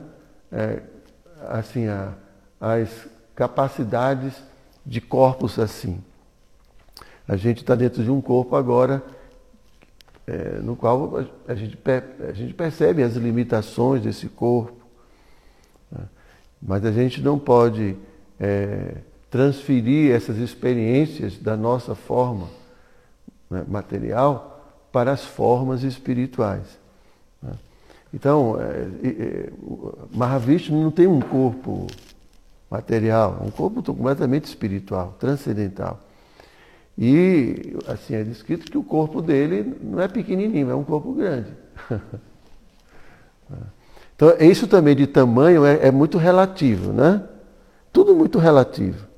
é, 0.51 0.81
assim, 1.47 1.87
a, 1.87 2.13
as 2.59 2.89
capacidades 3.35 4.33
de 4.85 4.99
corpos 4.99 5.59
assim? 5.59 6.01
A 7.27 7.35
gente 7.35 7.59
está 7.59 7.75
dentro 7.75 8.03
de 8.03 8.09
um 8.09 8.19
corpo 8.19 8.55
agora 8.55 9.03
é, 10.25 10.59
no 10.59 10.75
qual 10.75 11.17
a 11.47 11.53
gente, 11.53 11.77
a 12.27 12.33
gente 12.33 12.53
percebe 12.53 13.03
as 13.03 13.13
limitações 13.13 14.01
desse 14.01 14.27
corpo, 14.27 14.81
né? 15.91 16.05
mas 16.61 16.83
a 16.83 16.91
gente 16.91 17.21
não 17.21 17.37
pode 17.37 17.95
é, 18.39 18.95
transferir 19.29 20.11
essas 20.15 20.37
experiências 20.37 21.37
da 21.37 21.55
nossa 21.55 21.93
forma 21.93 22.60
né, 23.51 23.63
material 23.67 24.59
para 24.91 25.11
as 25.11 25.23
formas 25.23 25.83
espirituais. 25.83 26.79
Né? 27.43 27.51
Então, 28.13 28.57
é, 28.59 28.87
é, 29.07 29.49
Mahavishnu 30.13 30.81
não 30.81 30.89
tem 30.89 31.05
um 31.05 31.19
corpo 31.19 31.87
material, 32.69 33.39
é 33.41 33.45
um 33.45 33.51
corpo 33.51 33.83
completamente 33.83 34.45
espiritual, 34.45 35.15
transcendental. 35.19 35.99
E, 36.97 37.77
assim, 37.87 38.15
é 38.15 38.23
descrito 38.23 38.71
que 38.71 38.77
o 38.77 38.83
corpo 38.83 39.21
dele 39.21 39.77
não 39.81 39.99
é 39.99 40.07
pequenininho, 40.07 40.69
é 40.69 40.75
um 40.75 40.83
corpo 40.83 41.13
grande. 41.13 41.51
então, 44.15 44.29
isso 44.39 44.67
também 44.67 44.95
de 44.95 45.07
tamanho 45.07 45.65
é, 45.65 45.87
é 45.87 45.91
muito 45.91 46.17
relativo, 46.17 46.93
né? 46.93 47.23
Tudo 47.91 48.15
muito 48.15 48.39
relativo. 48.39 49.10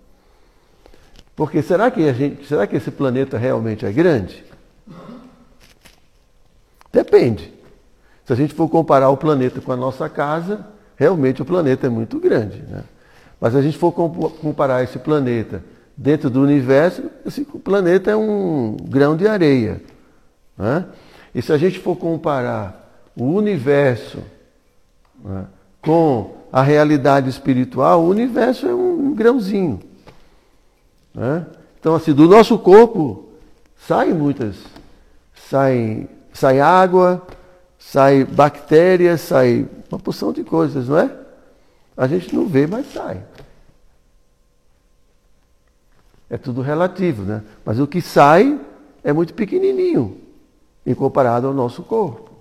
Porque 1.35 1.61
será 1.61 1.89
que, 1.89 2.07
a 2.07 2.13
gente, 2.13 2.45
será 2.45 2.67
que 2.67 2.75
esse 2.75 2.91
planeta 2.91 3.37
realmente 3.37 3.85
é 3.85 3.91
grande? 3.91 4.43
Depende. 6.91 7.51
Se 8.25 8.31
a 8.31 8.35
gente 8.35 8.53
for 8.53 8.69
comparar 8.69 9.09
o 9.09 9.17
planeta 9.17 9.59
com 9.59 9.71
a 9.71 9.75
nossa 9.75 10.07
casa, 10.07 10.65
realmente 10.95 11.41
o 11.41 11.45
planeta 11.45 11.87
é 11.87 11.89
muito 11.89 12.19
grande. 12.19 12.61
Né? 12.61 12.83
Mas 13.41 13.53
se 13.53 13.59
a 13.59 13.61
gente 13.61 13.77
for 13.77 13.91
comparar 13.91 14.83
esse 14.83 14.99
planeta 14.99 15.63
dentro 15.97 16.29
do 16.29 16.41
universo, 16.41 17.03
esse 17.25 17.43
planeta 17.43 18.11
é 18.11 18.15
um 18.15 18.77
grão 18.87 19.17
de 19.17 19.27
areia. 19.27 19.81
Né? 20.57 20.85
E 21.33 21.41
se 21.41 21.51
a 21.51 21.57
gente 21.57 21.79
for 21.79 21.95
comparar 21.95 23.11
o 23.15 23.25
universo 23.25 24.19
né, 25.23 25.45
com 25.81 26.37
a 26.51 26.61
realidade 26.61 27.27
espiritual, 27.27 28.03
o 28.03 28.09
universo 28.09 28.67
é 28.67 28.73
um 28.73 29.13
grãozinho. 29.15 29.79
Né? 31.13 31.45
Então, 31.79 31.95
assim, 31.95 32.13
do 32.13 32.27
nosso 32.27 32.57
corpo 32.57 33.29
saem 33.87 34.13
muitas. 34.13 34.55
Sai, 35.49 36.07
sai 36.33 36.59
água, 36.59 37.21
sai 37.77 38.23
bactérias, 38.23 39.21
sai 39.21 39.67
uma 39.91 39.99
porção 39.99 40.31
de 40.31 40.43
coisas, 40.43 40.87
não 40.87 40.97
é? 40.97 41.11
A 41.95 42.07
gente 42.07 42.33
não 42.35 42.47
vê, 42.47 42.65
mas 42.65 42.91
sai. 42.91 43.23
É 46.29 46.37
tudo 46.37 46.61
relativo, 46.61 47.23
né? 47.23 47.43
Mas 47.63 47.79
o 47.79 47.85
que 47.85 48.01
sai 48.01 48.59
é 49.03 49.13
muito 49.13 49.33
pequenininho 49.33 50.17
em 50.85 50.95
comparado 50.95 51.47
ao 51.47 51.53
nosso 51.53 51.83
corpo. 51.83 52.31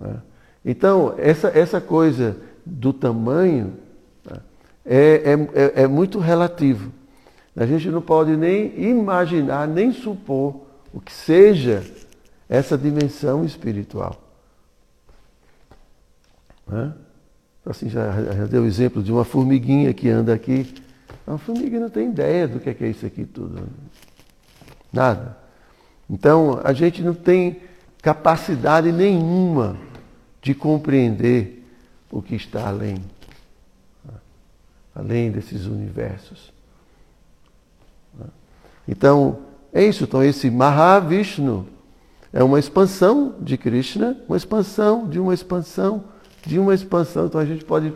Né? 0.00 0.16
Então, 0.64 1.14
essa, 1.16 1.48
essa 1.48 1.80
coisa 1.80 2.36
do 2.64 2.92
tamanho 2.92 3.74
né, 4.24 4.40
é, 4.84 5.38
é, 5.54 5.82
é 5.82 5.86
muito 5.86 6.18
relativo. 6.18 6.92
A 7.56 7.66
gente 7.66 7.88
não 7.88 8.02
pode 8.02 8.36
nem 8.36 8.78
imaginar, 8.80 9.68
nem 9.68 9.92
supor 9.92 10.62
o 10.92 11.00
que 11.00 11.12
seja 11.12 11.84
essa 12.48 12.76
dimensão 12.76 13.44
espiritual. 13.44 14.20
Né? 16.66 16.92
Assim, 17.64 17.88
já, 17.88 18.10
já 18.22 18.46
deu 18.46 18.62
o 18.62 18.66
exemplo 18.66 19.02
de 19.02 19.12
uma 19.12 19.24
formiguinha 19.24 19.92
que 19.94 20.08
anda 20.08 20.34
aqui. 20.34 20.74
A 21.26 21.38
formiguinha 21.38 21.80
não 21.80 21.90
tem 21.90 22.10
ideia 22.10 22.46
do 22.46 22.60
que 22.60 22.70
é, 22.70 22.74
que 22.74 22.84
é 22.84 22.88
isso 22.88 23.06
aqui 23.06 23.24
tudo. 23.24 23.66
Nada. 24.92 25.36
Então, 26.08 26.60
a 26.62 26.72
gente 26.72 27.02
não 27.02 27.14
tem 27.14 27.60
capacidade 28.02 28.92
nenhuma 28.92 29.76
de 30.42 30.54
compreender 30.54 31.64
o 32.10 32.20
que 32.20 32.34
está 32.34 32.68
além, 32.68 32.96
além 34.94 35.30
desses 35.30 35.64
universos. 35.64 36.53
Então, 38.86 39.38
é 39.72 39.84
isso. 39.84 40.04
Então, 40.04 40.22
esse 40.22 40.50
Mahavishnu 40.50 41.66
é 42.32 42.42
uma 42.42 42.58
expansão 42.58 43.36
de 43.40 43.56
Krishna, 43.56 44.16
uma 44.28 44.36
expansão 44.36 45.08
de 45.08 45.18
uma 45.18 45.34
expansão 45.34 46.04
de 46.46 46.58
uma 46.58 46.74
expansão. 46.74 47.26
Então, 47.26 47.40
a 47.40 47.44
gente 47.44 47.64
pode 47.64 47.92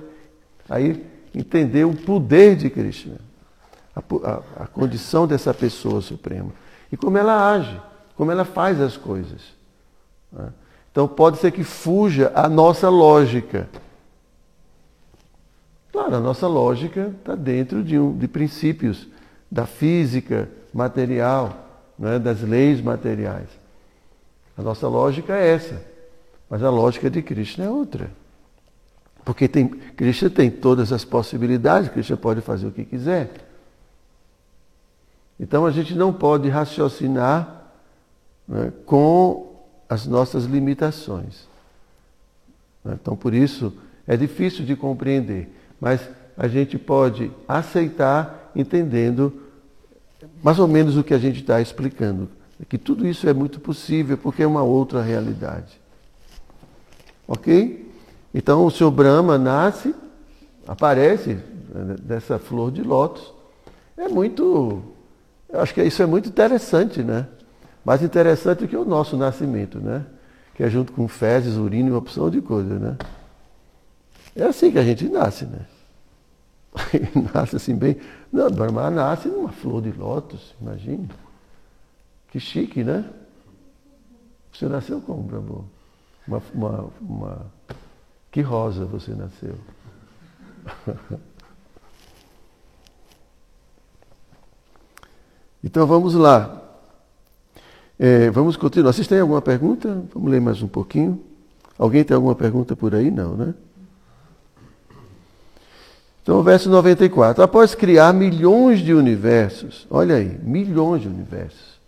aí 0.68 1.04
entender 1.34 1.84
o 1.84 1.94
poder 1.94 2.56
de 2.56 2.70
Krishna, 2.70 3.16
a, 3.94 4.00
a, 4.00 4.64
a 4.64 4.66
condição 4.66 5.26
dessa 5.26 5.52
pessoa 5.52 6.00
suprema 6.00 6.50
e 6.90 6.96
como 6.96 7.18
ela 7.18 7.52
age, 7.52 7.80
como 8.16 8.30
ela 8.30 8.44
faz 8.44 8.80
as 8.80 8.96
coisas. 8.96 9.40
Né? 10.32 10.48
Então 10.90 11.06
pode 11.06 11.38
ser 11.38 11.52
que 11.52 11.62
fuja 11.62 12.32
a 12.34 12.48
nossa 12.48 12.88
lógica. 12.88 13.68
Claro, 15.92 16.16
a 16.16 16.20
nossa 16.20 16.46
lógica 16.46 17.14
está 17.18 17.34
dentro 17.34 17.84
de, 17.84 17.98
um, 17.98 18.16
de 18.16 18.26
princípios 18.26 19.06
da 19.50 19.66
física 19.66 20.48
material, 20.72 21.56
né, 21.98 22.18
das 22.18 22.42
leis 22.42 22.80
materiais. 22.80 23.48
A 24.56 24.62
nossa 24.62 24.88
lógica 24.88 25.34
é 25.34 25.54
essa. 25.54 25.82
Mas 26.50 26.62
a 26.62 26.70
lógica 26.70 27.10
de 27.10 27.22
Krishna 27.22 27.64
é 27.64 27.70
outra. 27.70 28.10
Porque 29.24 29.46
tem, 29.46 29.68
Krishna 29.68 30.30
tem 30.30 30.50
todas 30.50 30.92
as 30.92 31.04
possibilidades, 31.04 31.90
Krishna 31.90 32.16
pode 32.16 32.40
fazer 32.40 32.66
o 32.66 32.72
que 32.72 32.84
quiser. 32.84 33.30
Então 35.38 35.66
a 35.66 35.70
gente 35.70 35.94
não 35.94 36.12
pode 36.12 36.48
raciocinar 36.48 37.66
né, 38.46 38.72
com 38.86 39.48
as 39.88 40.06
nossas 40.06 40.44
limitações. 40.44 41.46
Então, 42.84 43.14
por 43.16 43.34
isso, 43.34 43.72
é 44.06 44.16
difícil 44.16 44.64
de 44.64 44.74
compreender, 44.74 45.54
mas 45.80 46.00
a 46.36 46.48
gente 46.48 46.78
pode 46.78 47.30
aceitar 47.46 48.37
entendendo 48.60 49.32
mais 50.42 50.58
ou 50.58 50.68
menos 50.68 50.96
o 50.96 51.04
que 51.04 51.14
a 51.14 51.18
gente 51.18 51.40
está 51.40 51.60
explicando. 51.60 52.28
Que 52.68 52.76
tudo 52.76 53.06
isso 53.06 53.28
é 53.28 53.32
muito 53.32 53.60
possível 53.60 54.18
porque 54.18 54.42
é 54.42 54.46
uma 54.46 54.62
outra 54.62 55.00
realidade. 55.00 55.80
Ok? 57.26 57.88
Então, 58.34 58.64
o 58.64 58.70
seu 58.70 58.90
Brahma 58.90 59.38
nasce, 59.38 59.94
aparece 60.66 61.38
né, 61.68 61.96
dessa 62.02 62.38
flor 62.38 62.72
de 62.72 62.82
lótus. 62.82 63.32
É 63.96 64.08
muito. 64.08 64.82
Eu 65.48 65.60
acho 65.60 65.72
que 65.72 65.82
isso 65.82 66.02
é 66.02 66.06
muito 66.06 66.28
interessante, 66.28 67.02
né? 67.02 67.26
Mais 67.84 68.02
interessante 68.02 68.60
do 68.60 68.68
que 68.68 68.76
o 68.76 68.84
nosso 68.84 69.16
nascimento, 69.16 69.78
né? 69.78 70.04
Que 70.54 70.64
é 70.64 70.68
junto 70.68 70.92
com 70.92 71.06
fezes, 71.06 71.56
urina 71.56 71.88
e 71.88 71.92
uma 71.92 71.98
opção 71.98 72.28
de 72.28 72.40
coisas, 72.40 72.80
né? 72.80 72.96
É 74.34 74.44
assim 74.44 74.70
que 74.70 74.78
a 74.78 74.84
gente 74.84 75.08
nasce, 75.08 75.44
né? 75.44 75.60
nasce 77.34 77.56
assim 77.56 77.74
bem. 77.74 77.96
Não, 78.32 78.50
Brahma 78.50 78.90
nasce 78.90 79.28
numa 79.28 79.50
flor 79.50 79.82
de 79.82 79.92
lótus, 79.92 80.54
imagine. 80.60 81.08
Que 82.30 82.38
chique, 82.38 82.84
né? 82.84 83.04
Você 84.52 84.66
nasceu 84.66 85.00
como, 85.00 85.22
Brahma? 85.22 85.64
Uma, 86.26 86.42
uma, 86.54 86.90
uma... 87.00 87.46
Que 88.30 88.40
rosa 88.42 88.84
você 88.84 89.12
nasceu? 89.12 89.54
então 95.64 95.86
vamos 95.86 96.14
lá. 96.14 96.62
É, 97.98 98.30
vamos 98.30 98.56
continuar. 98.56 98.92
Vocês 98.92 99.08
têm 99.08 99.20
alguma 99.20 99.42
pergunta? 99.42 100.04
Vamos 100.12 100.30
ler 100.30 100.40
mais 100.40 100.62
um 100.62 100.68
pouquinho. 100.68 101.24
Alguém 101.78 102.04
tem 102.04 102.14
alguma 102.14 102.34
pergunta 102.34 102.76
por 102.76 102.94
aí? 102.94 103.10
Não, 103.10 103.36
né? 103.36 103.54
Então, 106.28 106.42
verso 106.42 106.68
94. 106.68 107.42
Após 107.42 107.74
criar 107.74 108.12
milhões 108.12 108.80
de 108.80 108.92
universos, 108.92 109.86
olha 109.88 110.16
aí, 110.16 110.38
milhões 110.42 111.00
de 111.00 111.08
universos. 111.08 111.80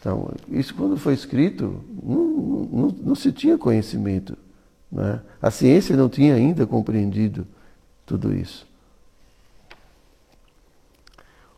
Então, 0.00 0.32
isso 0.50 0.74
quando 0.74 0.96
foi 0.96 1.14
escrito, 1.14 1.80
não, 2.02 2.16
não, 2.16 2.96
não 3.00 3.14
se 3.14 3.30
tinha 3.30 3.56
conhecimento. 3.56 4.36
Né? 4.90 5.20
A 5.40 5.52
ciência 5.52 5.96
não 5.96 6.08
tinha 6.08 6.34
ainda 6.34 6.66
compreendido 6.66 7.46
tudo 8.04 8.34
isso. 8.34 8.66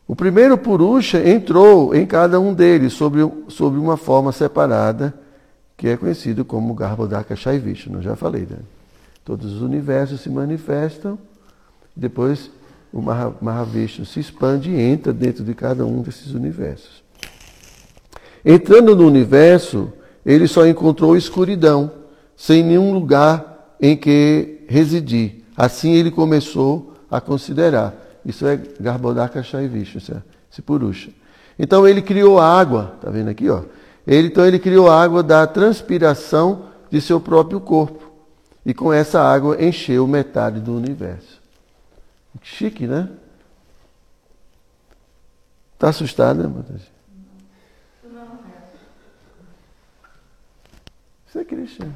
O 0.07 0.15
primeiro 0.15 0.59
Purusha 0.59 1.27
entrou 1.27 1.95
em 1.95 2.05
cada 2.05 2.39
um 2.39 2.53
deles 2.53 2.93
sobre, 2.93 3.21
sobre 3.47 3.79
uma 3.79 3.97
forma 3.97 4.31
separada, 4.31 5.15
que 5.75 5.87
é 5.87 5.97
conhecido 5.97 6.45
como 6.45 6.75
Garbhodaka 6.75 7.35
Shaivishnu. 7.35 8.03
Já 8.03 8.15
falei, 8.15 8.45
né? 8.47 8.59
Todos 9.25 9.55
os 9.55 9.63
universos 9.63 10.21
se 10.21 10.29
manifestam, 10.29 11.17
depois 11.95 12.49
o 12.91 13.01
Mahavishnu 13.01 14.05
se 14.05 14.19
expande 14.19 14.69
e 14.69 14.79
entra 14.79 15.13
dentro 15.13 15.43
de 15.43 15.53
cada 15.53 15.85
um 15.85 16.01
desses 16.01 16.33
universos. 16.33 17.03
Entrando 18.43 18.95
no 18.95 19.07
universo, 19.07 19.91
ele 20.25 20.47
só 20.47 20.65
encontrou 20.65 21.15
escuridão, 21.15 21.91
sem 22.35 22.63
nenhum 22.63 22.93
lugar 22.93 23.75
em 23.79 23.95
que 23.95 24.65
residir. 24.67 25.43
Assim 25.55 25.93
ele 25.93 26.11
começou 26.11 26.93
a 27.09 27.21
considerar 27.21 28.01
isso 28.25 28.45
é 28.45 28.59
Garbhodaka 28.79 29.41
Shaivisha, 29.41 29.97
isso 29.97 30.13
é, 30.13 30.21
esse 30.51 30.61
Purusha. 30.61 31.11
Então 31.57 31.87
ele 31.87 32.01
criou 32.01 32.39
água, 32.39 32.95
tá 33.01 33.09
vendo 33.09 33.29
aqui, 33.29 33.49
ó? 33.49 33.63
Ele, 34.05 34.27
então 34.27 34.45
ele 34.45 34.59
criou 34.59 34.89
água 34.89 35.21
da 35.21 35.45
transpiração 35.45 36.63
de 36.89 37.01
seu 37.01 37.19
próprio 37.19 37.59
corpo. 37.59 38.11
E 38.65 38.73
com 38.73 38.93
essa 38.93 39.21
água 39.21 39.63
encheu 39.63 40.07
metade 40.07 40.59
do 40.59 40.75
universo. 40.75 41.40
Chique, 42.41 42.87
né? 42.87 43.09
Está 45.73 45.89
assustada, 45.89 46.47
né, 46.47 46.63
Não. 48.03 48.39
Isso 51.27 51.39
é 51.39 51.43
Krishna. 51.43 51.95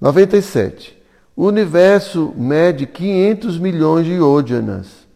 97. 0.00 1.00
O 1.36 1.46
universo 1.46 2.34
mede 2.36 2.86
500 2.86 3.58
milhões 3.58 4.06
de 4.06 4.14
yodhanas. 4.14 5.06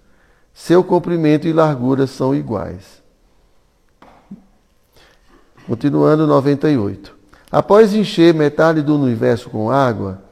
Seu 0.55 0.85
comprimento 0.85 1.49
e 1.49 1.53
largura 1.53 2.07
são 2.07 2.35
iguais. 2.35 3.03
Continuando 5.67 6.27
98. 6.27 7.17
Após 7.51 7.95
encher 7.95 8.35
metade 8.35 8.83
do 8.83 8.95
universo 8.95 9.51
com 9.51 9.71
água, 9.71 10.23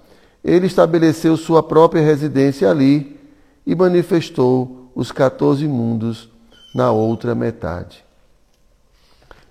ele 0.42 0.66
estabeleceu 0.66 1.37
sua 1.37 1.62
própria 1.62 2.03
residência 2.03 2.70
ali 2.70 3.18
e 3.66 3.74
manifestou 3.74 4.90
os 4.94 5.12
14 5.12 5.66
mundos 5.66 6.31
na 6.74 6.90
outra 6.90 7.35
metade. 7.35 8.05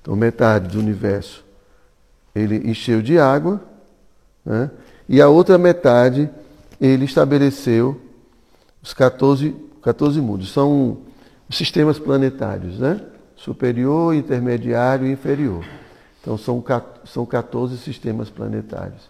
Então, 0.02 0.16
metade 0.16 0.70
do 0.70 0.80
universo 0.80 1.44
ele 2.34 2.70
encheu 2.70 3.02
de 3.02 3.20
água, 3.20 3.62
né? 4.46 4.70
E 5.08 5.22
a 5.22 5.28
outra 5.28 5.58
metade, 5.58 6.30
ele 6.80 7.06
estabeleceu 7.06 8.00
os 8.82 8.94
14, 8.94 9.56
14 9.82 10.22
mundos. 10.22 10.52
São 10.52 11.00
sistemas 11.50 11.98
planetários, 11.98 12.80
né? 12.80 13.02
Superior, 13.36 14.14
intermediário 14.14 15.08
e 15.08 15.12
inferior. 15.12 15.66
Então 16.22 16.38
são, 16.38 16.64
são 17.06 17.26
14 17.26 17.78
sistemas 17.78 18.30
planetários. 18.30 19.10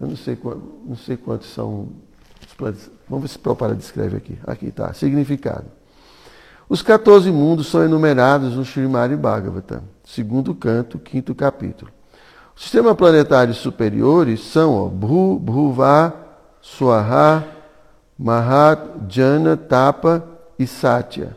Eu 0.00 0.08
não 0.08 0.16
sei, 0.16 0.38
não 0.84 0.96
sei 0.96 1.16
quantos 1.16 1.52
são. 1.52 1.88
Vamos 3.08 3.22
ver 3.22 3.28
se 3.28 3.38
Prabhupada 3.38 3.74
descreve 3.74 4.16
aqui. 4.16 4.38
Aqui 4.46 4.66
está, 4.66 4.92
significado. 4.92 5.66
Os 6.68 6.82
14 6.82 7.30
mundos 7.32 7.68
são 7.68 7.82
enumerados 7.82 8.54
no 8.54 8.62
Srimad 8.62 9.14
Bhagavatam. 9.16 9.82
segundo 10.04 10.54
canto, 10.54 10.98
quinto 10.98 11.34
capítulo. 11.34 11.90
Os 12.54 12.62
sistemas 12.62 12.94
planetários 12.96 13.56
superiores 13.56 14.40
são 14.44 14.74
ó, 14.74 14.88
Bhu, 14.88 15.38
Bhuva, 15.38 16.14
Swaha, 16.60 17.44
Mahat, 18.18 18.82
Jana, 19.08 19.56
Tapa 19.56 20.24
e 20.58 20.66
Satya. 20.66 21.36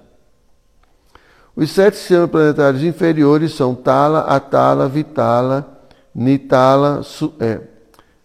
Os 1.56 1.70
sete 1.72 1.98
sistemas 1.98 2.30
planetários 2.30 2.84
inferiores 2.84 3.54
são 3.54 3.76
Tala, 3.76 4.22
Atala, 4.22 4.90
Vitala, 4.90 5.80
Nitala, 6.14 7.04
su, 7.04 7.34
é, 7.40 7.62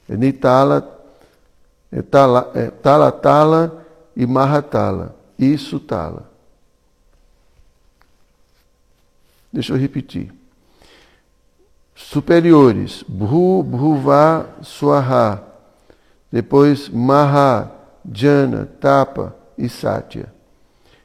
Nitala, 0.08 0.82
tala, 2.10 2.50
é, 2.54 2.70
Tala, 2.70 3.10
Tala 3.12 3.86
e 4.14 4.26
Mahatala. 4.26 5.16
E 5.38 5.56
Sutala. 5.58 6.30
Deixa 9.52 9.72
eu 9.72 9.78
repetir. 9.78 10.32
Superiores, 11.94 13.02
Bhu, 13.08 13.62
Bhuva, 13.62 14.48
Swaha. 14.62 15.42
Depois 16.30 16.88
Maha, 16.88 17.70
Jana, 18.12 18.66
Tapa 18.80 19.34
e 19.56 19.68
Satya. 19.68 20.32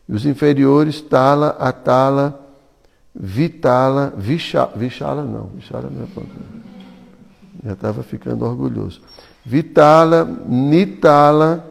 E 0.08 0.14
os 0.14 0.26
inferiores, 0.26 1.02
Tala, 1.02 1.50
Atala, 1.60 2.40
Vitala, 3.14 4.14
Vishala, 4.18 4.74
Vishala 4.76 5.24
não, 5.24 5.48
Vishala 5.48 5.90
não 5.90 6.04
é 6.04 6.08
pronto. 6.08 6.61
Já 7.64 7.74
estava 7.74 8.04
ficando 8.04 8.46
orgulhoso. 8.46 9.02
Vitala, 9.46 10.26
Nitala 10.26 11.66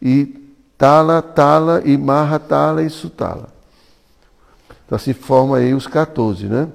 e 0.00 0.52
Tala, 0.76 1.22
Tala 1.22 1.82
e 1.84 1.96
Mahatala 1.96 2.82
e 2.82 2.90
Sutala. 2.90 3.48
Então 4.84 4.96
assim 4.96 5.12
forma 5.12 5.58
aí 5.58 5.72
os 5.72 5.86
14, 5.86 6.46
né? 6.46 6.68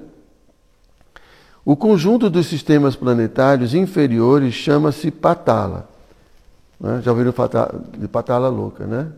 O 1.64 1.76
conjunto 1.76 2.28
dos 2.28 2.46
sistemas 2.46 2.96
planetários 2.96 3.74
inferiores 3.74 4.54
chama-se 4.54 5.10
Patala. 5.10 5.88
Né? 6.80 7.00
Já 7.02 7.12
ouviram 7.12 7.32
de 7.98 8.08
Patala 8.08 8.48
louca, 8.48 8.86
né? 8.86 9.08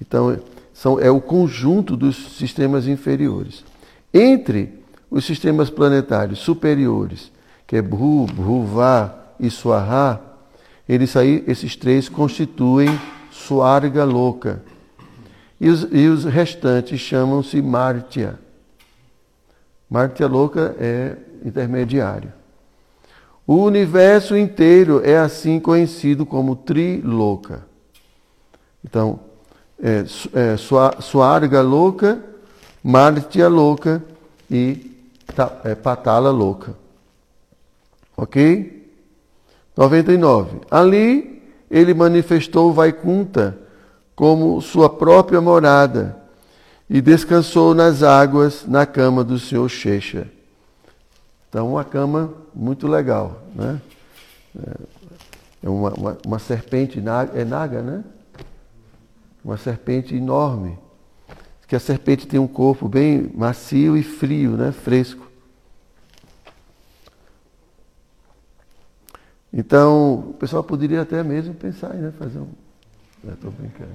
Então, 0.00 0.38
são, 0.74 0.98
é 1.00 1.10
o 1.10 1.20
conjunto 1.20 1.96
dos 1.96 2.36
sistemas 2.36 2.86
inferiores. 2.86 3.64
Entre 4.12 4.82
os 5.10 5.24
sistemas 5.24 5.70
planetários 5.70 6.40
superiores, 6.40 7.30
que 7.68 7.76
é 7.76 7.82
Bhu, 7.82 8.26
Bhuva 8.26 9.14
e 9.38 9.50
Swaha, 9.50 10.20
eles 10.88 11.14
aí, 11.14 11.44
esses 11.46 11.76
três 11.76 12.08
constituem 12.08 12.88
Swarga 13.30 14.04
Louca. 14.04 14.62
E 15.60 15.68
os, 15.68 15.86
e 15.92 16.08
os 16.08 16.24
restantes 16.24 16.98
chamam-se 16.98 17.60
Martya. 17.60 18.38
Martya 19.88 20.26
Louca 20.26 20.74
é 20.80 21.16
intermediário. 21.44 22.32
O 23.46 23.56
universo 23.56 24.34
inteiro 24.34 25.02
é 25.04 25.18
assim 25.18 25.60
conhecido 25.60 26.24
como 26.24 26.56
Triloka. 26.56 27.66
Então, 28.82 29.20
é, 29.82 30.04
é, 30.32 30.56
Swarga 31.02 31.60
Louca, 31.60 32.18
Martya 32.82 33.46
Louca 33.46 34.02
e 34.50 34.90
é, 35.64 35.74
Patala 35.74 36.30
Louca. 36.30 36.87
Ok? 38.18 38.90
99. 39.76 40.62
Ali 40.68 41.40
ele 41.70 41.94
manifestou 41.94 42.72
Vaikunta 42.72 43.56
como 44.16 44.60
sua 44.60 44.90
própria 44.90 45.40
morada 45.40 46.20
e 46.90 47.00
descansou 47.00 47.76
nas 47.76 48.02
águas 48.02 48.66
na 48.66 48.84
cama 48.84 49.22
do 49.22 49.38
Senhor 49.38 49.68
Shesha. 49.68 50.28
Então, 51.48 51.70
uma 51.70 51.84
cama 51.84 52.34
muito 52.52 52.88
legal. 52.88 53.40
Né? 53.54 53.80
É 55.62 55.68
uma, 55.68 55.90
uma, 55.90 56.18
uma 56.26 56.38
serpente, 56.40 57.00
é 57.34 57.44
naga, 57.44 57.82
né? 57.82 58.02
Uma 59.44 59.56
serpente 59.56 60.16
enorme. 60.16 60.76
Que 61.68 61.76
a 61.76 61.80
serpente 61.80 62.26
tem 62.26 62.40
um 62.40 62.48
corpo 62.48 62.88
bem 62.88 63.30
macio 63.32 63.96
e 63.96 64.02
frio, 64.02 64.56
né? 64.56 64.72
fresco. 64.72 65.27
Então, 69.52 70.30
o 70.30 70.34
pessoal 70.34 70.62
poderia 70.62 71.02
até 71.02 71.22
mesmo 71.22 71.54
pensar 71.54 71.94
em 71.94 71.98
né, 71.98 72.12
fazer 72.18 72.38
um. 72.38 72.48
Estou 73.32 73.50
brincando. 73.50 73.90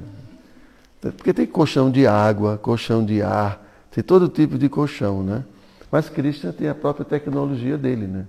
Porque 1.18 1.34
tem 1.34 1.46
colchão 1.46 1.92
de 1.92 2.08
água, 2.08 2.58
colchão 2.58 3.06
de 3.06 3.22
ar, 3.22 3.62
tem 3.92 4.04
todo 4.04 4.28
tipo 4.30 4.58
de 4.58 4.70
colchão, 4.70 5.22
né? 5.22 5.44
Mas 5.92 6.10
Krishna 6.10 6.52
tem 6.52 6.68
a 6.68 6.74
própria 6.74 7.06
tecnologia 7.06 7.78
dele, 7.78 8.08
né? 8.08 8.26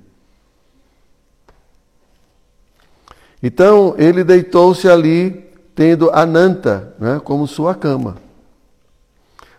Então, 3.42 3.94
ele 3.98 4.24
deitou-se 4.24 4.88
ali, 4.88 5.44
tendo 5.74 6.10
Ananta 6.10 6.94
né, 6.98 7.20
como 7.22 7.46
sua 7.46 7.74
cama. 7.74 8.16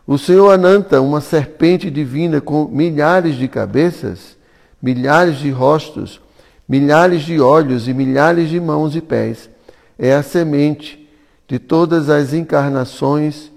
O 0.08 0.18
Senhor 0.18 0.52
Ananta, 0.52 1.02
uma 1.02 1.22
serpente 1.22 1.90
divina 1.90 2.40
com 2.40 2.66
milhares 2.66 3.36
de 3.36 3.48
cabeças, 3.48 4.38
milhares 4.82 5.38
de 5.38 5.50
rostos, 5.50 6.22
milhares 6.68 7.24
de 7.24 7.40
olhos 7.40 7.88
e 7.88 7.94
milhares 7.94 8.50
de 8.50 8.60
mãos 8.60 8.96
e 8.96 9.02
pés. 9.02 9.50
É 9.98 10.14
a 10.14 10.24
semente 10.24 11.10
de 11.48 11.60
todas 11.60 12.10
as 12.10 12.34
encarnações 12.34 13.52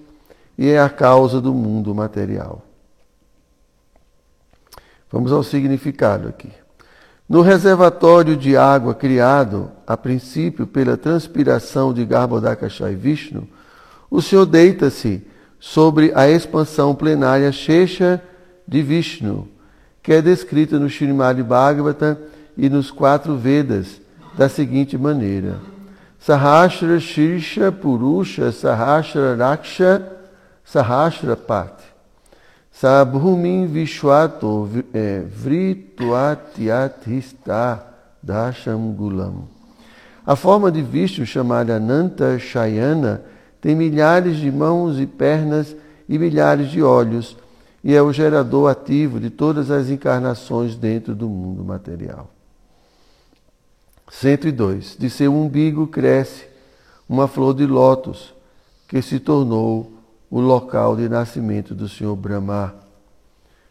e 0.56 0.68
é 0.68 0.80
a 0.80 0.88
causa 0.88 1.40
do 1.40 1.54
mundo 1.54 1.94
material. 1.94 2.62
Vamos 5.10 5.32
ao 5.32 5.42
significado 5.42 6.28
aqui. 6.28 6.50
No 7.28 7.42
reservatório 7.42 8.36
de 8.36 8.56
água 8.56 8.94
criado, 8.94 9.70
a 9.86 9.96
princípio, 9.96 10.66
pela 10.66 10.96
transpiração 10.96 11.92
de 11.92 12.04
Garbhodakasha 12.04 12.90
e 12.90 12.94
Vishnu, 12.94 13.46
o 14.10 14.22
Senhor 14.22 14.46
deita-se 14.46 15.22
sobre 15.60 16.10
a 16.14 16.28
expansão 16.28 16.94
plenária 16.94 17.52
Shesha 17.52 18.22
de 18.66 18.82
Vishnu, 18.82 19.46
que 20.02 20.12
é 20.12 20.22
descrita 20.22 20.78
no 20.78 20.86
Srimad 20.86 21.42
Bhagavata 21.42 22.18
e 22.58 22.68
nos 22.68 22.90
quatro 22.90 23.36
Vedas 23.36 24.00
da 24.36 24.48
seguinte 24.48 24.98
maneira: 24.98 25.60
Sahasra 26.18 26.98
Shirsha 26.98 27.70
Purusha 27.70 28.50
Sahasra 28.50 29.36
Raksha 29.36 30.04
Sahasra 30.64 31.36
Pat 31.36 31.80
Sabhumin 32.72 33.66
Vishwato 33.66 34.68
é, 34.92 35.20
Vrituatyathista 35.20 37.84
Dashamgulam. 38.22 39.46
A 40.24 40.36
forma 40.36 40.70
de 40.70 40.80
Vishnu, 40.82 41.26
chamada 41.26 41.74
Ananta 41.76 42.38
Shayana, 42.38 43.22
tem 43.60 43.74
milhares 43.74 44.36
de 44.36 44.52
mãos 44.52 45.00
e 45.00 45.06
pernas 45.06 45.74
e 46.08 46.16
milhares 46.18 46.70
de 46.70 46.80
olhos, 46.80 47.36
e 47.82 47.92
é 47.94 48.02
o 48.02 48.12
gerador 48.12 48.70
ativo 48.70 49.18
de 49.18 49.30
todas 49.30 49.72
as 49.72 49.90
encarnações 49.90 50.76
dentro 50.76 51.16
do 51.16 51.28
mundo 51.28 51.64
material. 51.64 52.30
102. 54.10 54.96
De 54.98 55.10
seu 55.10 55.34
umbigo 55.34 55.86
cresce 55.86 56.46
uma 57.08 57.28
flor 57.28 57.54
de 57.54 57.66
lótus, 57.66 58.34
que 58.86 59.00
se 59.02 59.18
tornou 59.18 59.92
o 60.30 60.40
local 60.40 60.96
de 60.96 61.08
nascimento 61.08 61.74
do 61.74 61.88
Senhor 61.88 62.16
Brahma. 62.16 62.74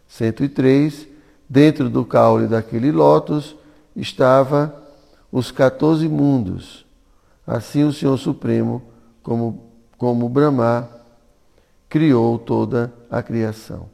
103. 0.07 1.07
Dentro 1.49 1.89
do 1.89 2.03
caule 2.03 2.47
daquele 2.47 2.91
lótus 2.91 3.55
estava 3.95 4.83
os 5.31 5.51
14 5.51 6.07
mundos. 6.07 6.85
Assim 7.45 7.83
o 7.83 7.93
Senhor 7.93 8.17
Supremo, 8.17 8.83
como, 9.23 9.71
como 9.97 10.27
Brahma, 10.27 10.89
criou 11.87 12.37
toda 12.37 12.93
a 13.09 13.23
criação. 13.23 13.87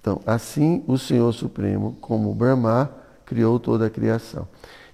Então, 0.00 0.20
assim 0.26 0.84
o 0.86 0.98
Senhor 0.98 1.32
Supremo, 1.32 1.96
como 2.00 2.34
Brahma, 2.34 2.90
criou 3.28 3.60
toda 3.60 3.86
a 3.86 3.90
criação. 3.90 4.48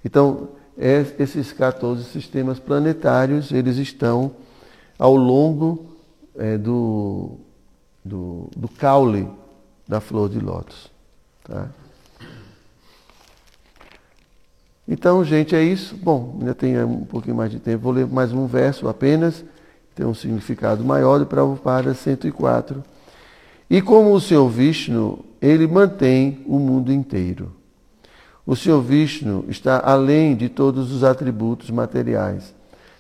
Então, 0.04 0.48
esses 0.76 1.52
14 1.52 2.04
sistemas 2.04 2.58
planetários, 2.58 3.52
eles 3.52 3.76
estão 3.76 4.32
ao 4.98 5.14
longo 5.14 5.86
é, 6.36 6.58
do, 6.58 7.38
do, 8.04 8.50
do, 8.56 8.68
caule 8.68 9.28
da 9.86 10.00
flor 10.00 10.28
de 10.28 10.40
lótus. 10.40 10.90
Tá? 11.44 11.68
Então, 14.86 15.24
gente, 15.24 15.54
é 15.54 15.62
isso. 15.62 15.96
Bom, 15.96 16.36
ainda 16.40 16.54
tem 16.54 16.82
um 16.82 17.04
pouquinho 17.04 17.36
mais 17.36 17.52
de 17.52 17.60
tempo. 17.60 17.84
Vou 17.84 17.92
ler 17.92 18.06
mais 18.06 18.32
um 18.32 18.46
verso 18.46 18.88
apenas. 18.88 19.44
Tem 19.94 20.04
um 20.04 20.12
significado 20.12 20.84
maior 20.84 21.20
de 21.20 21.24
Prabhupada 21.24 21.94
104. 21.94 22.82
E 23.70 23.80
como 23.80 24.12
o 24.12 24.20
Senhor 24.20 24.48
Vishnu, 24.48 25.24
ele 25.40 25.68
mantém 25.68 26.42
o 26.46 26.58
mundo 26.58 26.92
inteiro. 26.92 27.52
O 28.46 28.54
Senhor 28.54 28.82
Vishnu 28.82 29.46
está 29.48 29.80
além 29.82 30.36
de 30.36 30.48
todos 30.48 30.92
os 30.92 31.02
atributos 31.02 31.70
materiais, 31.70 32.54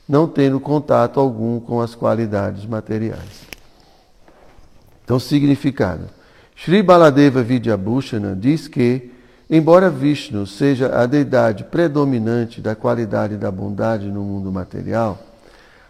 não 0.08 0.26
tendo 0.26 0.58
contato 0.58 1.20
algum 1.20 1.60
com 1.60 1.80
as 1.80 1.94
qualidades 1.94 2.64
materiais. 2.64 3.44
Então, 5.04 5.18
significado. 5.18 6.04
Sri 6.56 6.82
Baladeva 6.82 7.42
Vidyabhushana 7.42 8.34
diz 8.34 8.68
que, 8.68 9.12
embora 9.50 9.90
Vishnu 9.90 10.46
seja 10.46 10.96
a 10.96 11.04
deidade 11.04 11.64
predominante 11.64 12.62
da 12.62 12.74
qualidade 12.74 13.36
da 13.36 13.50
bondade 13.50 14.06
no 14.06 14.22
mundo 14.22 14.50
material, 14.50 15.18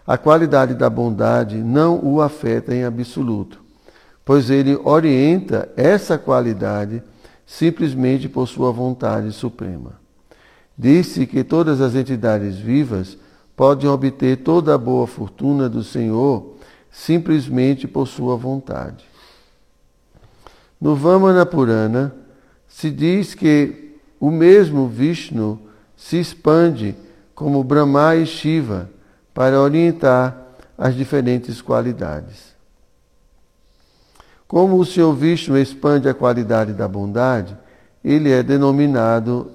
a 0.05 0.19
qualidade 0.19 0.75
da 0.75 0.91
bondade 0.91 1.57
não 1.59 2.01
o 2.05 2.21
afeta 2.21 2.75
em 2.75 2.85
absoluto, 2.85 3.61
pois 4.25 4.51
ele 4.51 4.77
orienta 4.83 5.69
essa 5.77 6.19
qualidade 6.19 7.03
simplesmente 7.47 8.29
por 8.29 8.47
sua 8.47 8.73
vontade 8.73 9.33
suprema. 9.33 10.01
Disse 10.77 11.27
que 11.27 11.45
todas 11.45 11.81
as 11.81 11.95
entidades 11.95 12.57
vivas 12.57 13.17
podem 13.57 13.89
obter 13.89 14.39
toda 14.39 14.75
a 14.75 14.79
boa 14.79 15.07
fortuna 15.07 15.69
do 15.69 15.85
Senhor 15.85 16.55
simplesmente 16.91 17.87
por 17.87 18.07
sua 18.07 18.37
vontade. 18.37 19.05
No 20.81 20.95
Vamana 20.95 21.45
Purana 21.47 22.15
se 22.69 22.91
diz 22.91 23.35
que 23.35 23.97
o 24.19 24.31
mesmo 24.31 24.89
Vishnu 24.89 25.61
se 25.97 26.19
expande 26.19 26.95
como 27.35 27.65
Brahma 27.65 28.17
e 28.17 28.27
Shiva 28.27 28.91
para 29.33 29.61
orientar 29.61 30.57
as 30.77 30.95
diferentes 30.95 31.61
qualidades. 31.61 32.54
Como 34.55 34.79
o 34.79 34.87
Senhor 34.87 35.13
Vishnu 35.13 35.59
expande 35.59 36.09
a 36.09 36.15
qualidade 36.15 36.73
da 36.73 36.87
bondade, 36.87 37.59
ele 38.05 38.31
é 38.31 38.41
denominado 38.41 39.51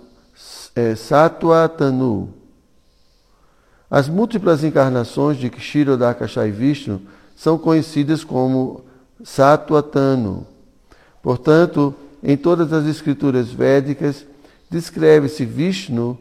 é, 0.76 0.94
Satwatanu. 0.94 2.34
As 3.90 4.10
múltiplas 4.10 4.62
encarnações 4.62 5.38
de 5.38 5.50
Kshirodakasha 5.50 6.46
e 6.46 6.52
Vishnu 6.52 7.02
são 7.34 7.58
conhecidas 7.58 8.26
como 8.26 8.84
Satwatanu. 9.24 10.46
Portanto, 11.24 11.96
em 12.22 12.36
todas 12.36 12.74
as 12.74 12.86
escrituras 12.86 13.48
védicas, 13.48 14.26
descreve-se 14.70 15.46
Vishnu 15.46 16.20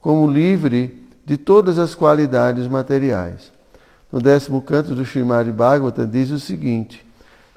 como 0.00 0.26
livre 0.26 1.06
de 1.26 1.36
todas 1.36 1.78
as 1.78 1.94
qualidades 1.94 2.66
materiais. 2.68 3.52
No 4.10 4.18
décimo 4.18 4.62
canto 4.62 4.94
do 4.94 5.02
Srimad 5.04 5.52
Bhagavatam 5.52 6.06
diz 6.06 6.30
o 6.30 6.40
seguinte: 6.40 7.03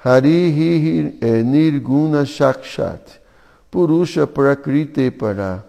Hari 0.00 0.50
Hi 0.50 1.18
é, 1.20 1.42
Nirguna 1.42 2.24
Shakshat 2.24 3.20
Purusha 3.68 4.28
Prakrite 4.28 5.10
Para 5.10 5.64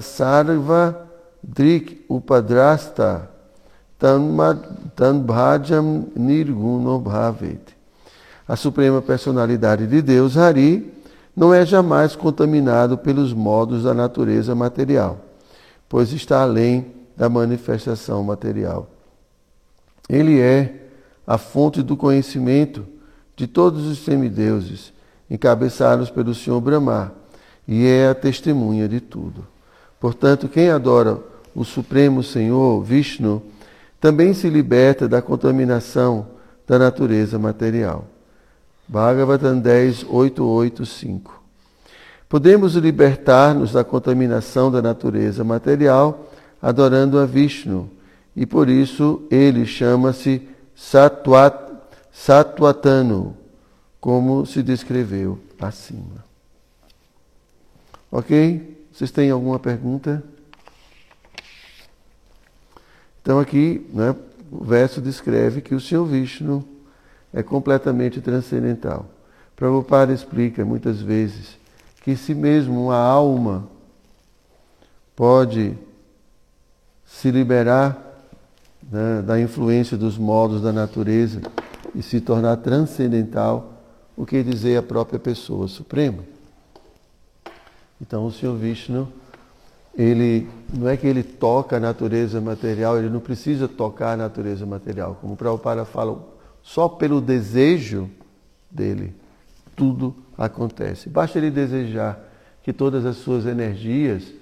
Sarva 0.00 1.06
Drik 1.42 2.06
Upadrasta 2.08 3.28
Tanbhajam 4.96 6.08
Nirguno 6.16 6.98
Bhavet. 6.98 7.76
A 8.48 8.56
suprema 8.56 9.02
personalidade 9.02 9.86
de 9.86 10.00
Deus, 10.00 10.38
Hari, 10.38 10.90
não 11.36 11.52
é 11.52 11.66
jamais 11.66 12.16
contaminado 12.16 12.96
pelos 12.96 13.34
modos 13.34 13.84
da 13.84 13.92
natureza 13.92 14.54
material, 14.54 15.18
pois 15.86 16.12
está 16.12 16.42
além 16.42 16.86
da 17.14 17.28
manifestação 17.28 18.22
material. 18.22 18.88
Ele 20.08 20.40
é 20.40 20.88
a 21.26 21.36
fonte 21.38 21.82
do 21.82 21.96
conhecimento 21.96 22.93
de 23.36 23.46
todos 23.46 23.86
os 23.86 23.98
semideuses, 23.98 24.92
encabeçados 25.30 26.10
pelo 26.10 26.34
Senhor 26.34 26.60
Brahma, 26.60 27.12
e 27.66 27.86
é 27.86 28.08
a 28.08 28.14
testemunha 28.14 28.88
de 28.88 29.00
tudo. 29.00 29.46
Portanto, 29.98 30.48
quem 30.48 30.68
adora 30.68 31.18
o 31.54 31.64
Supremo 31.64 32.22
Senhor, 32.22 32.82
Vishnu, 32.82 33.42
também 34.00 34.34
se 34.34 34.50
liberta 34.50 35.08
da 35.08 35.22
contaminação 35.22 36.26
da 36.66 36.78
natureza 36.78 37.38
material. 37.38 38.04
Bhagavatam 38.86 39.58
10, 39.58 40.04
885. 40.08 41.42
Podemos 42.28 42.74
libertar-nos 42.74 43.72
da 43.72 43.82
contaminação 43.82 44.70
da 44.70 44.82
natureza 44.82 45.42
material 45.42 46.30
adorando 46.60 47.18
a 47.18 47.24
Vishnu, 47.24 47.88
e 48.34 48.44
por 48.44 48.68
isso 48.68 49.22
ele 49.30 49.64
chama-se 49.64 50.42
Satwat, 50.74 51.63
Satwatanu, 52.14 53.36
como 54.00 54.46
se 54.46 54.62
descreveu 54.62 55.38
acima. 55.60 56.24
Ok? 58.10 58.86
Vocês 58.92 59.10
têm 59.10 59.30
alguma 59.30 59.58
pergunta? 59.58 60.22
Então 63.20 63.40
aqui, 63.40 63.84
né, 63.92 64.14
o 64.50 64.62
verso 64.62 65.00
descreve 65.00 65.60
que 65.60 65.74
o 65.74 65.80
Senhor 65.80 66.06
Vishnu 66.06 66.64
é 67.32 67.42
completamente 67.42 68.20
transcendental. 68.20 69.06
Prabhupada 69.56 70.12
explica 70.12 70.64
muitas 70.64 71.02
vezes 71.02 71.58
que 72.02 72.16
se 72.16 72.32
mesmo 72.32 72.84
uma 72.84 72.96
alma 72.96 73.68
pode 75.16 75.76
se 77.04 77.30
liberar 77.30 77.98
né, 78.90 79.20
da 79.22 79.40
influência 79.40 79.96
dos 79.96 80.16
modos 80.16 80.62
da 80.62 80.72
natureza 80.72 81.40
e 81.94 82.02
se 82.02 82.20
tornar 82.20 82.56
transcendental, 82.58 83.72
o 84.16 84.24
que 84.24 84.42
dizer 84.42 84.76
a 84.76 84.82
própria 84.82 85.18
pessoa 85.18 85.68
suprema. 85.68 86.24
Então 88.00 88.26
o 88.26 88.32
Senhor 88.32 88.56
Vishnu, 88.56 89.08
ele 89.96 90.48
não 90.72 90.88
é 90.88 90.96
que 90.96 91.06
ele 91.06 91.22
toca 91.22 91.76
a 91.76 91.80
natureza 91.80 92.40
material, 92.40 92.98
ele 92.98 93.08
não 93.08 93.20
precisa 93.20 93.68
tocar 93.68 94.12
a 94.12 94.16
natureza 94.16 94.66
material. 94.66 95.16
Como 95.20 95.34
o 95.34 95.36
Prabhupada 95.36 95.84
fala, 95.84 96.20
só 96.62 96.88
pelo 96.88 97.20
desejo 97.20 98.10
dele, 98.70 99.14
tudo 99.76 100.14
acontece. 100.36 101.08
Basta 101.08 101.38
ele 101.38 101.50
desejar 101.50 102.18
que 102.62 102.72
todas 102.72 103.04
as 103.04 103.16
suas 103.16 103.46
energias 103.46 104.32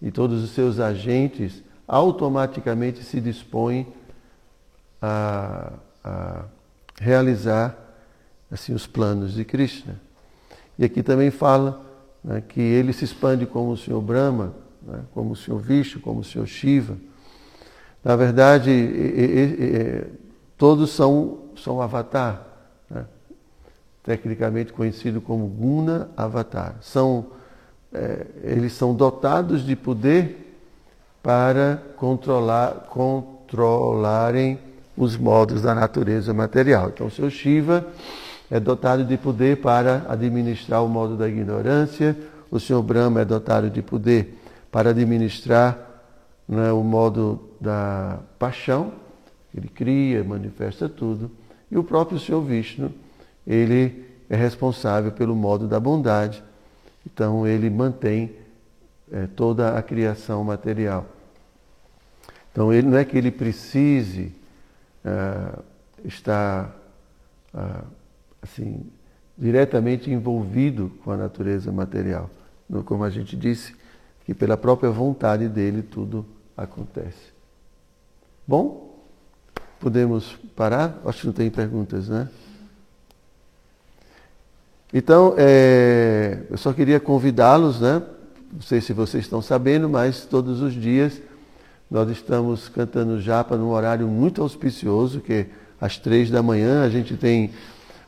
e 0.00 0.10
todos 0.10 0.42
os 0.42 0.50
seus 0.50 0.78
agentes 0.78 1.62
automaticamente 1.86 3.02
se 3.02 3.20
dispõe 3.20 3.86
a, 5.02 5.72
a 6.02 6.44
realizar 7.00 7.76
assim 8.50 8.72
os 8.72 8.86
planos 8.86 9.34
de 9.34 9.44
Krishna. 9.44 10.00
E 10.78 10.84
aqui 10.84 11.02
também 11.02 11.30
fala 11.30 11.84
né, 12.22 12.40
que 12.40 12.60
ele 12.60 12.92
se 12.92 13.04
expande 13.04 13.46
como 13.46 13.72
o 13.72 13.76
Senhor 13.76 14.00
Brahma, 14.00 14.54
né, 14.82 15.00
como 15.12 15.32
o 15.32 15.36
Senhor 15.36 15.58
Vishnu, 15.58 16.00
como 16.00 16.20
o 16.20 16.24
Senhor 16.24 16.46
Shiva. 16.46 16.96
Na 18.02 18.16
verdade, 18.16 18.70
e, 18.70 20.04
todos 20.58 20.90
são, 20.90 21.38
são 21.56 21.80
avatar, 21.80 22.46
né, 22.90 23.04
tecnicamente 24.02 24.72
conhecido 24.72 25.20
como 25.20 25.46
Guna 25.46 26.10
Avatar. 26.16 26.76
São, 26.80 27.26
é, 27.92 28.26
eles 28.42 28.72
são 28.72 28.94
dotados 28.94 29.64
de 29.64 29.74
poder 29.74 30.56
para 31.22 31.82
controlar, 31.96 32.86
controlarem 32.90 34.58
os 34.96 35.16
modos 35.16 35.62
da 35.62 35.74
natureza 35.74 36.32
material. 36.32 36.88
Então, 36.88 37.06
o 37.06 37.10
seu 37.10 37.28
Shiva 37.30 37.86
é 38.50 38.60
dotado 38.60 39.04
de 39.04 39.16
poder 39.16 39.58
para 39.58 40.06
administrar 40.08 40.84
o 40.84 40.88
modo 40.88 41.16
da 41.16 41.28
ignorância, 41.28 42.16
o 42.50 42.60
senhor 42.60 42.82
Brahma 42.82 43.22
é 43.22 43.24
dotado 43.24 43.68
de 43.68 43.82
poder 43.82 44.38
para 44.70 44.90
administrar 44.90 45.78
né, 46.48 46.70
o 46.72 46.82
modo 46.82 47.50
da 47.60 48.18
paixão, 48.38 48.92
ele 49.56 49.68
cria, 49.68 50.22
manifesta 50.22 50.88
tudo, 50.88 51.30
e 51.70 51.78
o 51.78 51.82
próprio 51.82 52.18
senhor 52.18 52.42
Vishnu, 52.42 52.92
ele 53.46 54.04
é 54.28 54.36
responsável 54.36 55.12
pelo 55.12 55.34
modo 55.34 55.66
da 55.66 55.80
bondade, 55.80 56.42
então 57.06 57.46
ele 57.46 57.68
mantém 57.70 58.32
é, 59.12 59.26
toda 59.26 59.76
a 59.76 59.82
criação 59.82 60.42
material. 60.44 61.06
Então, 62.52 62.72
ele 62.72 62.88
não 62.88 62.96
é 62.96 63.04
que 63.04 63.18
ele 63.18 63.32
precise 63.32 64.32
uh, 65.04 65.62
estar 66.04 66.74
uh, 67.52 67.84
assim 68.42 68.84
diretamente 69.36 70.10
envolvido 70.10 70.92
com 71.02 71.10
a 71.10 71.16
natureza 71.16 71.72
material. 71.72 72.30
Como 72.84 73.04
a 73.04 73.10
gente 73.10 73.36
disse, 73.36 73.74
que 74.24 74.32
pela 74.32 74.56
própria 74.56 74.90
vontade 74.90 75.48
dele 75.48 75.82
tudo 75.82 76.24
acontece. 76.56 77.32
Bom, 78.46 79.04
podemos 79.80 80.36
parar? 80.54 81.00
Acho 81.04 81.22
que 81.22 81.26
não 81.26 81.34
tem 81.34 81.50
perguntas, 81.50 82.08
né? 82.08 82.28
Então, 84.92 85.34
é, 85.36 86.44
eu 86.48 86.56
só 86.56 86.72
queria 86.72 87.00
convidá-los, 87.00 87.80
né? 87.80 88.02
Não 88.52 88.62
sei 88.62 88.80
se 88.80 88.92
vocês 88.92 89.24
estão 89.24 89.42
sabendo, 89.42 89.88
mas 89.88 90.24
todos 90.24 90.60
os 90.60 90.72
dias 90.72 91.20
nós 91.94 92.10
estamos 92.10 92.68
cantando 92.68 93.20
japa 93.20 93.56
num 93.56 93.68
horário 93.68 94.08
muito 94.08 94.42
auspicioso, 94.42 95.20
que 95.20 95.46
às 95.80 95.96
três 95.96 96.28
da 96.28 96.42
manhã 96.42 96.82
a 96.82 96.88
gente 96.88 97.16
tem 97.16 97.52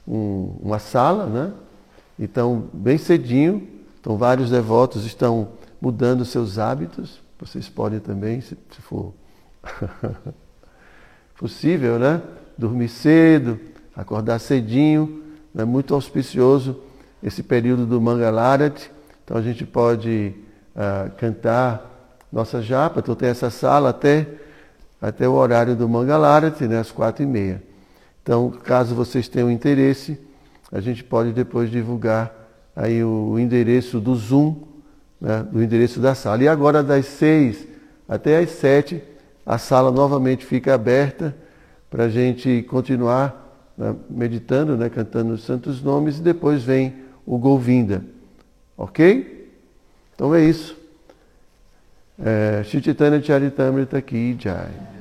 um, 0.05 0.57
uma 0.61 0.81
sala, 0.81 1.27
né? 1.27 1.53
Então, 2.19 2.69
bem 2.73 2.99
cedinho, 2.99 3.65
então 4.01 4.17
vários 4.17 4.51
devotos 4.51 5.05
estão 5.05 5.51
mudando 5.81 6.25
seus 6.25 6.59
hábitos. 6.59 7.21
Vocês 7.39 7.69
podem 7.69 8.01
também, 8.01 8.41
se, 8.41 8.59
se 8.73 8.83
for 8.83 9.15
possível, 11.39 11.97
né? 11.97 12.21
Dormir 12.59 12.89
cedo, 12.89 13.57
acordar 13.95 14.41
cedinho, 14.41 15.23
é 15.57 15.65
muito 15.65 15.95
auspicioso 15.95 16.81
esse 17.23 17.41
período 17.41 17.87
do 17.87 18.01
Mangalarati. 18.01 18.91
Então 19.25 19.37
a 19.37 19.43
gente 19.43 19.65
pode 19.65 20.35
uh, 20.75 21.09
cantar 21.17 21.96
nossa 22.33 22.63
japa. 22.63 23.01
Então 23.01 23.15
tem 23.15 23.29
essa 23.29 23.51
sala 23.51 23.91
até, 23.91 24.27
até 25.01 25.29
o 25.29 25.33
horário 25.33 25.75
do 25.77 25.89
Mangalarati, 25.89 26.67
né, 26.67 26.79
às 26.79 26.91
quatro 26.91 27.23
e 27.23 27.27
meia. 27.27 27.63
Então, 28.23 28.51
caso 28.51 28.95
vocês 28.95 29.29
tenham 29.29 29.51
interesse, 29.51 30.19
a 30.73 30.81
gente 30.81 31.05
pode 31.05 31.33
depois 31.33 31.71
divulgar 31.71 32.35
aí 32.75 33.03
o 33.05 33.39
endereço 33.39 34.01
do 34.01 34.15
Zoom, 34.17 34.57
né, 35.21 35.47
do 35.51 35.63
endereço 35.63 36.01
da 36.01 36.15
sala. 36.15 36.43
E 36.43 36.49
agora 36.49 36.83
das 36.83 37.07
seis 37.07 37.67
até 38.09 38.39
às 38.39 38.51
sete, 38.51 39.03
a 39.45 39.59
sala 39.59 39.91
novamente 39.91 40.45
fica 40.45 40.75
aberta 40.75 41.37
para 41.91 42.05
a 42.05 42.09
gente 42.09 42.63
continuar 42.69 43.47
né, 43.77 43.95
meditando, 44.09 44.77
né, 44.77 44.89
cantando 44.89 45.35
os 45.35 45.45
santos 45.45 45.83
nomes 45.83 46.19
e 46.19 46.23
depois 46.23 46.63
vem 46.63 46.95
o 47.25 47.39
Golvinda. 47.39 48.05
Ok? 48.77 49.51
Então 50.15 50.35
é 50.35 50.45
isso. 50.45 50.76
É, 52.19 52.63
Charitamrita 53.23 54.01
Ki 54.01 54.37
Jai. 54.39 54.96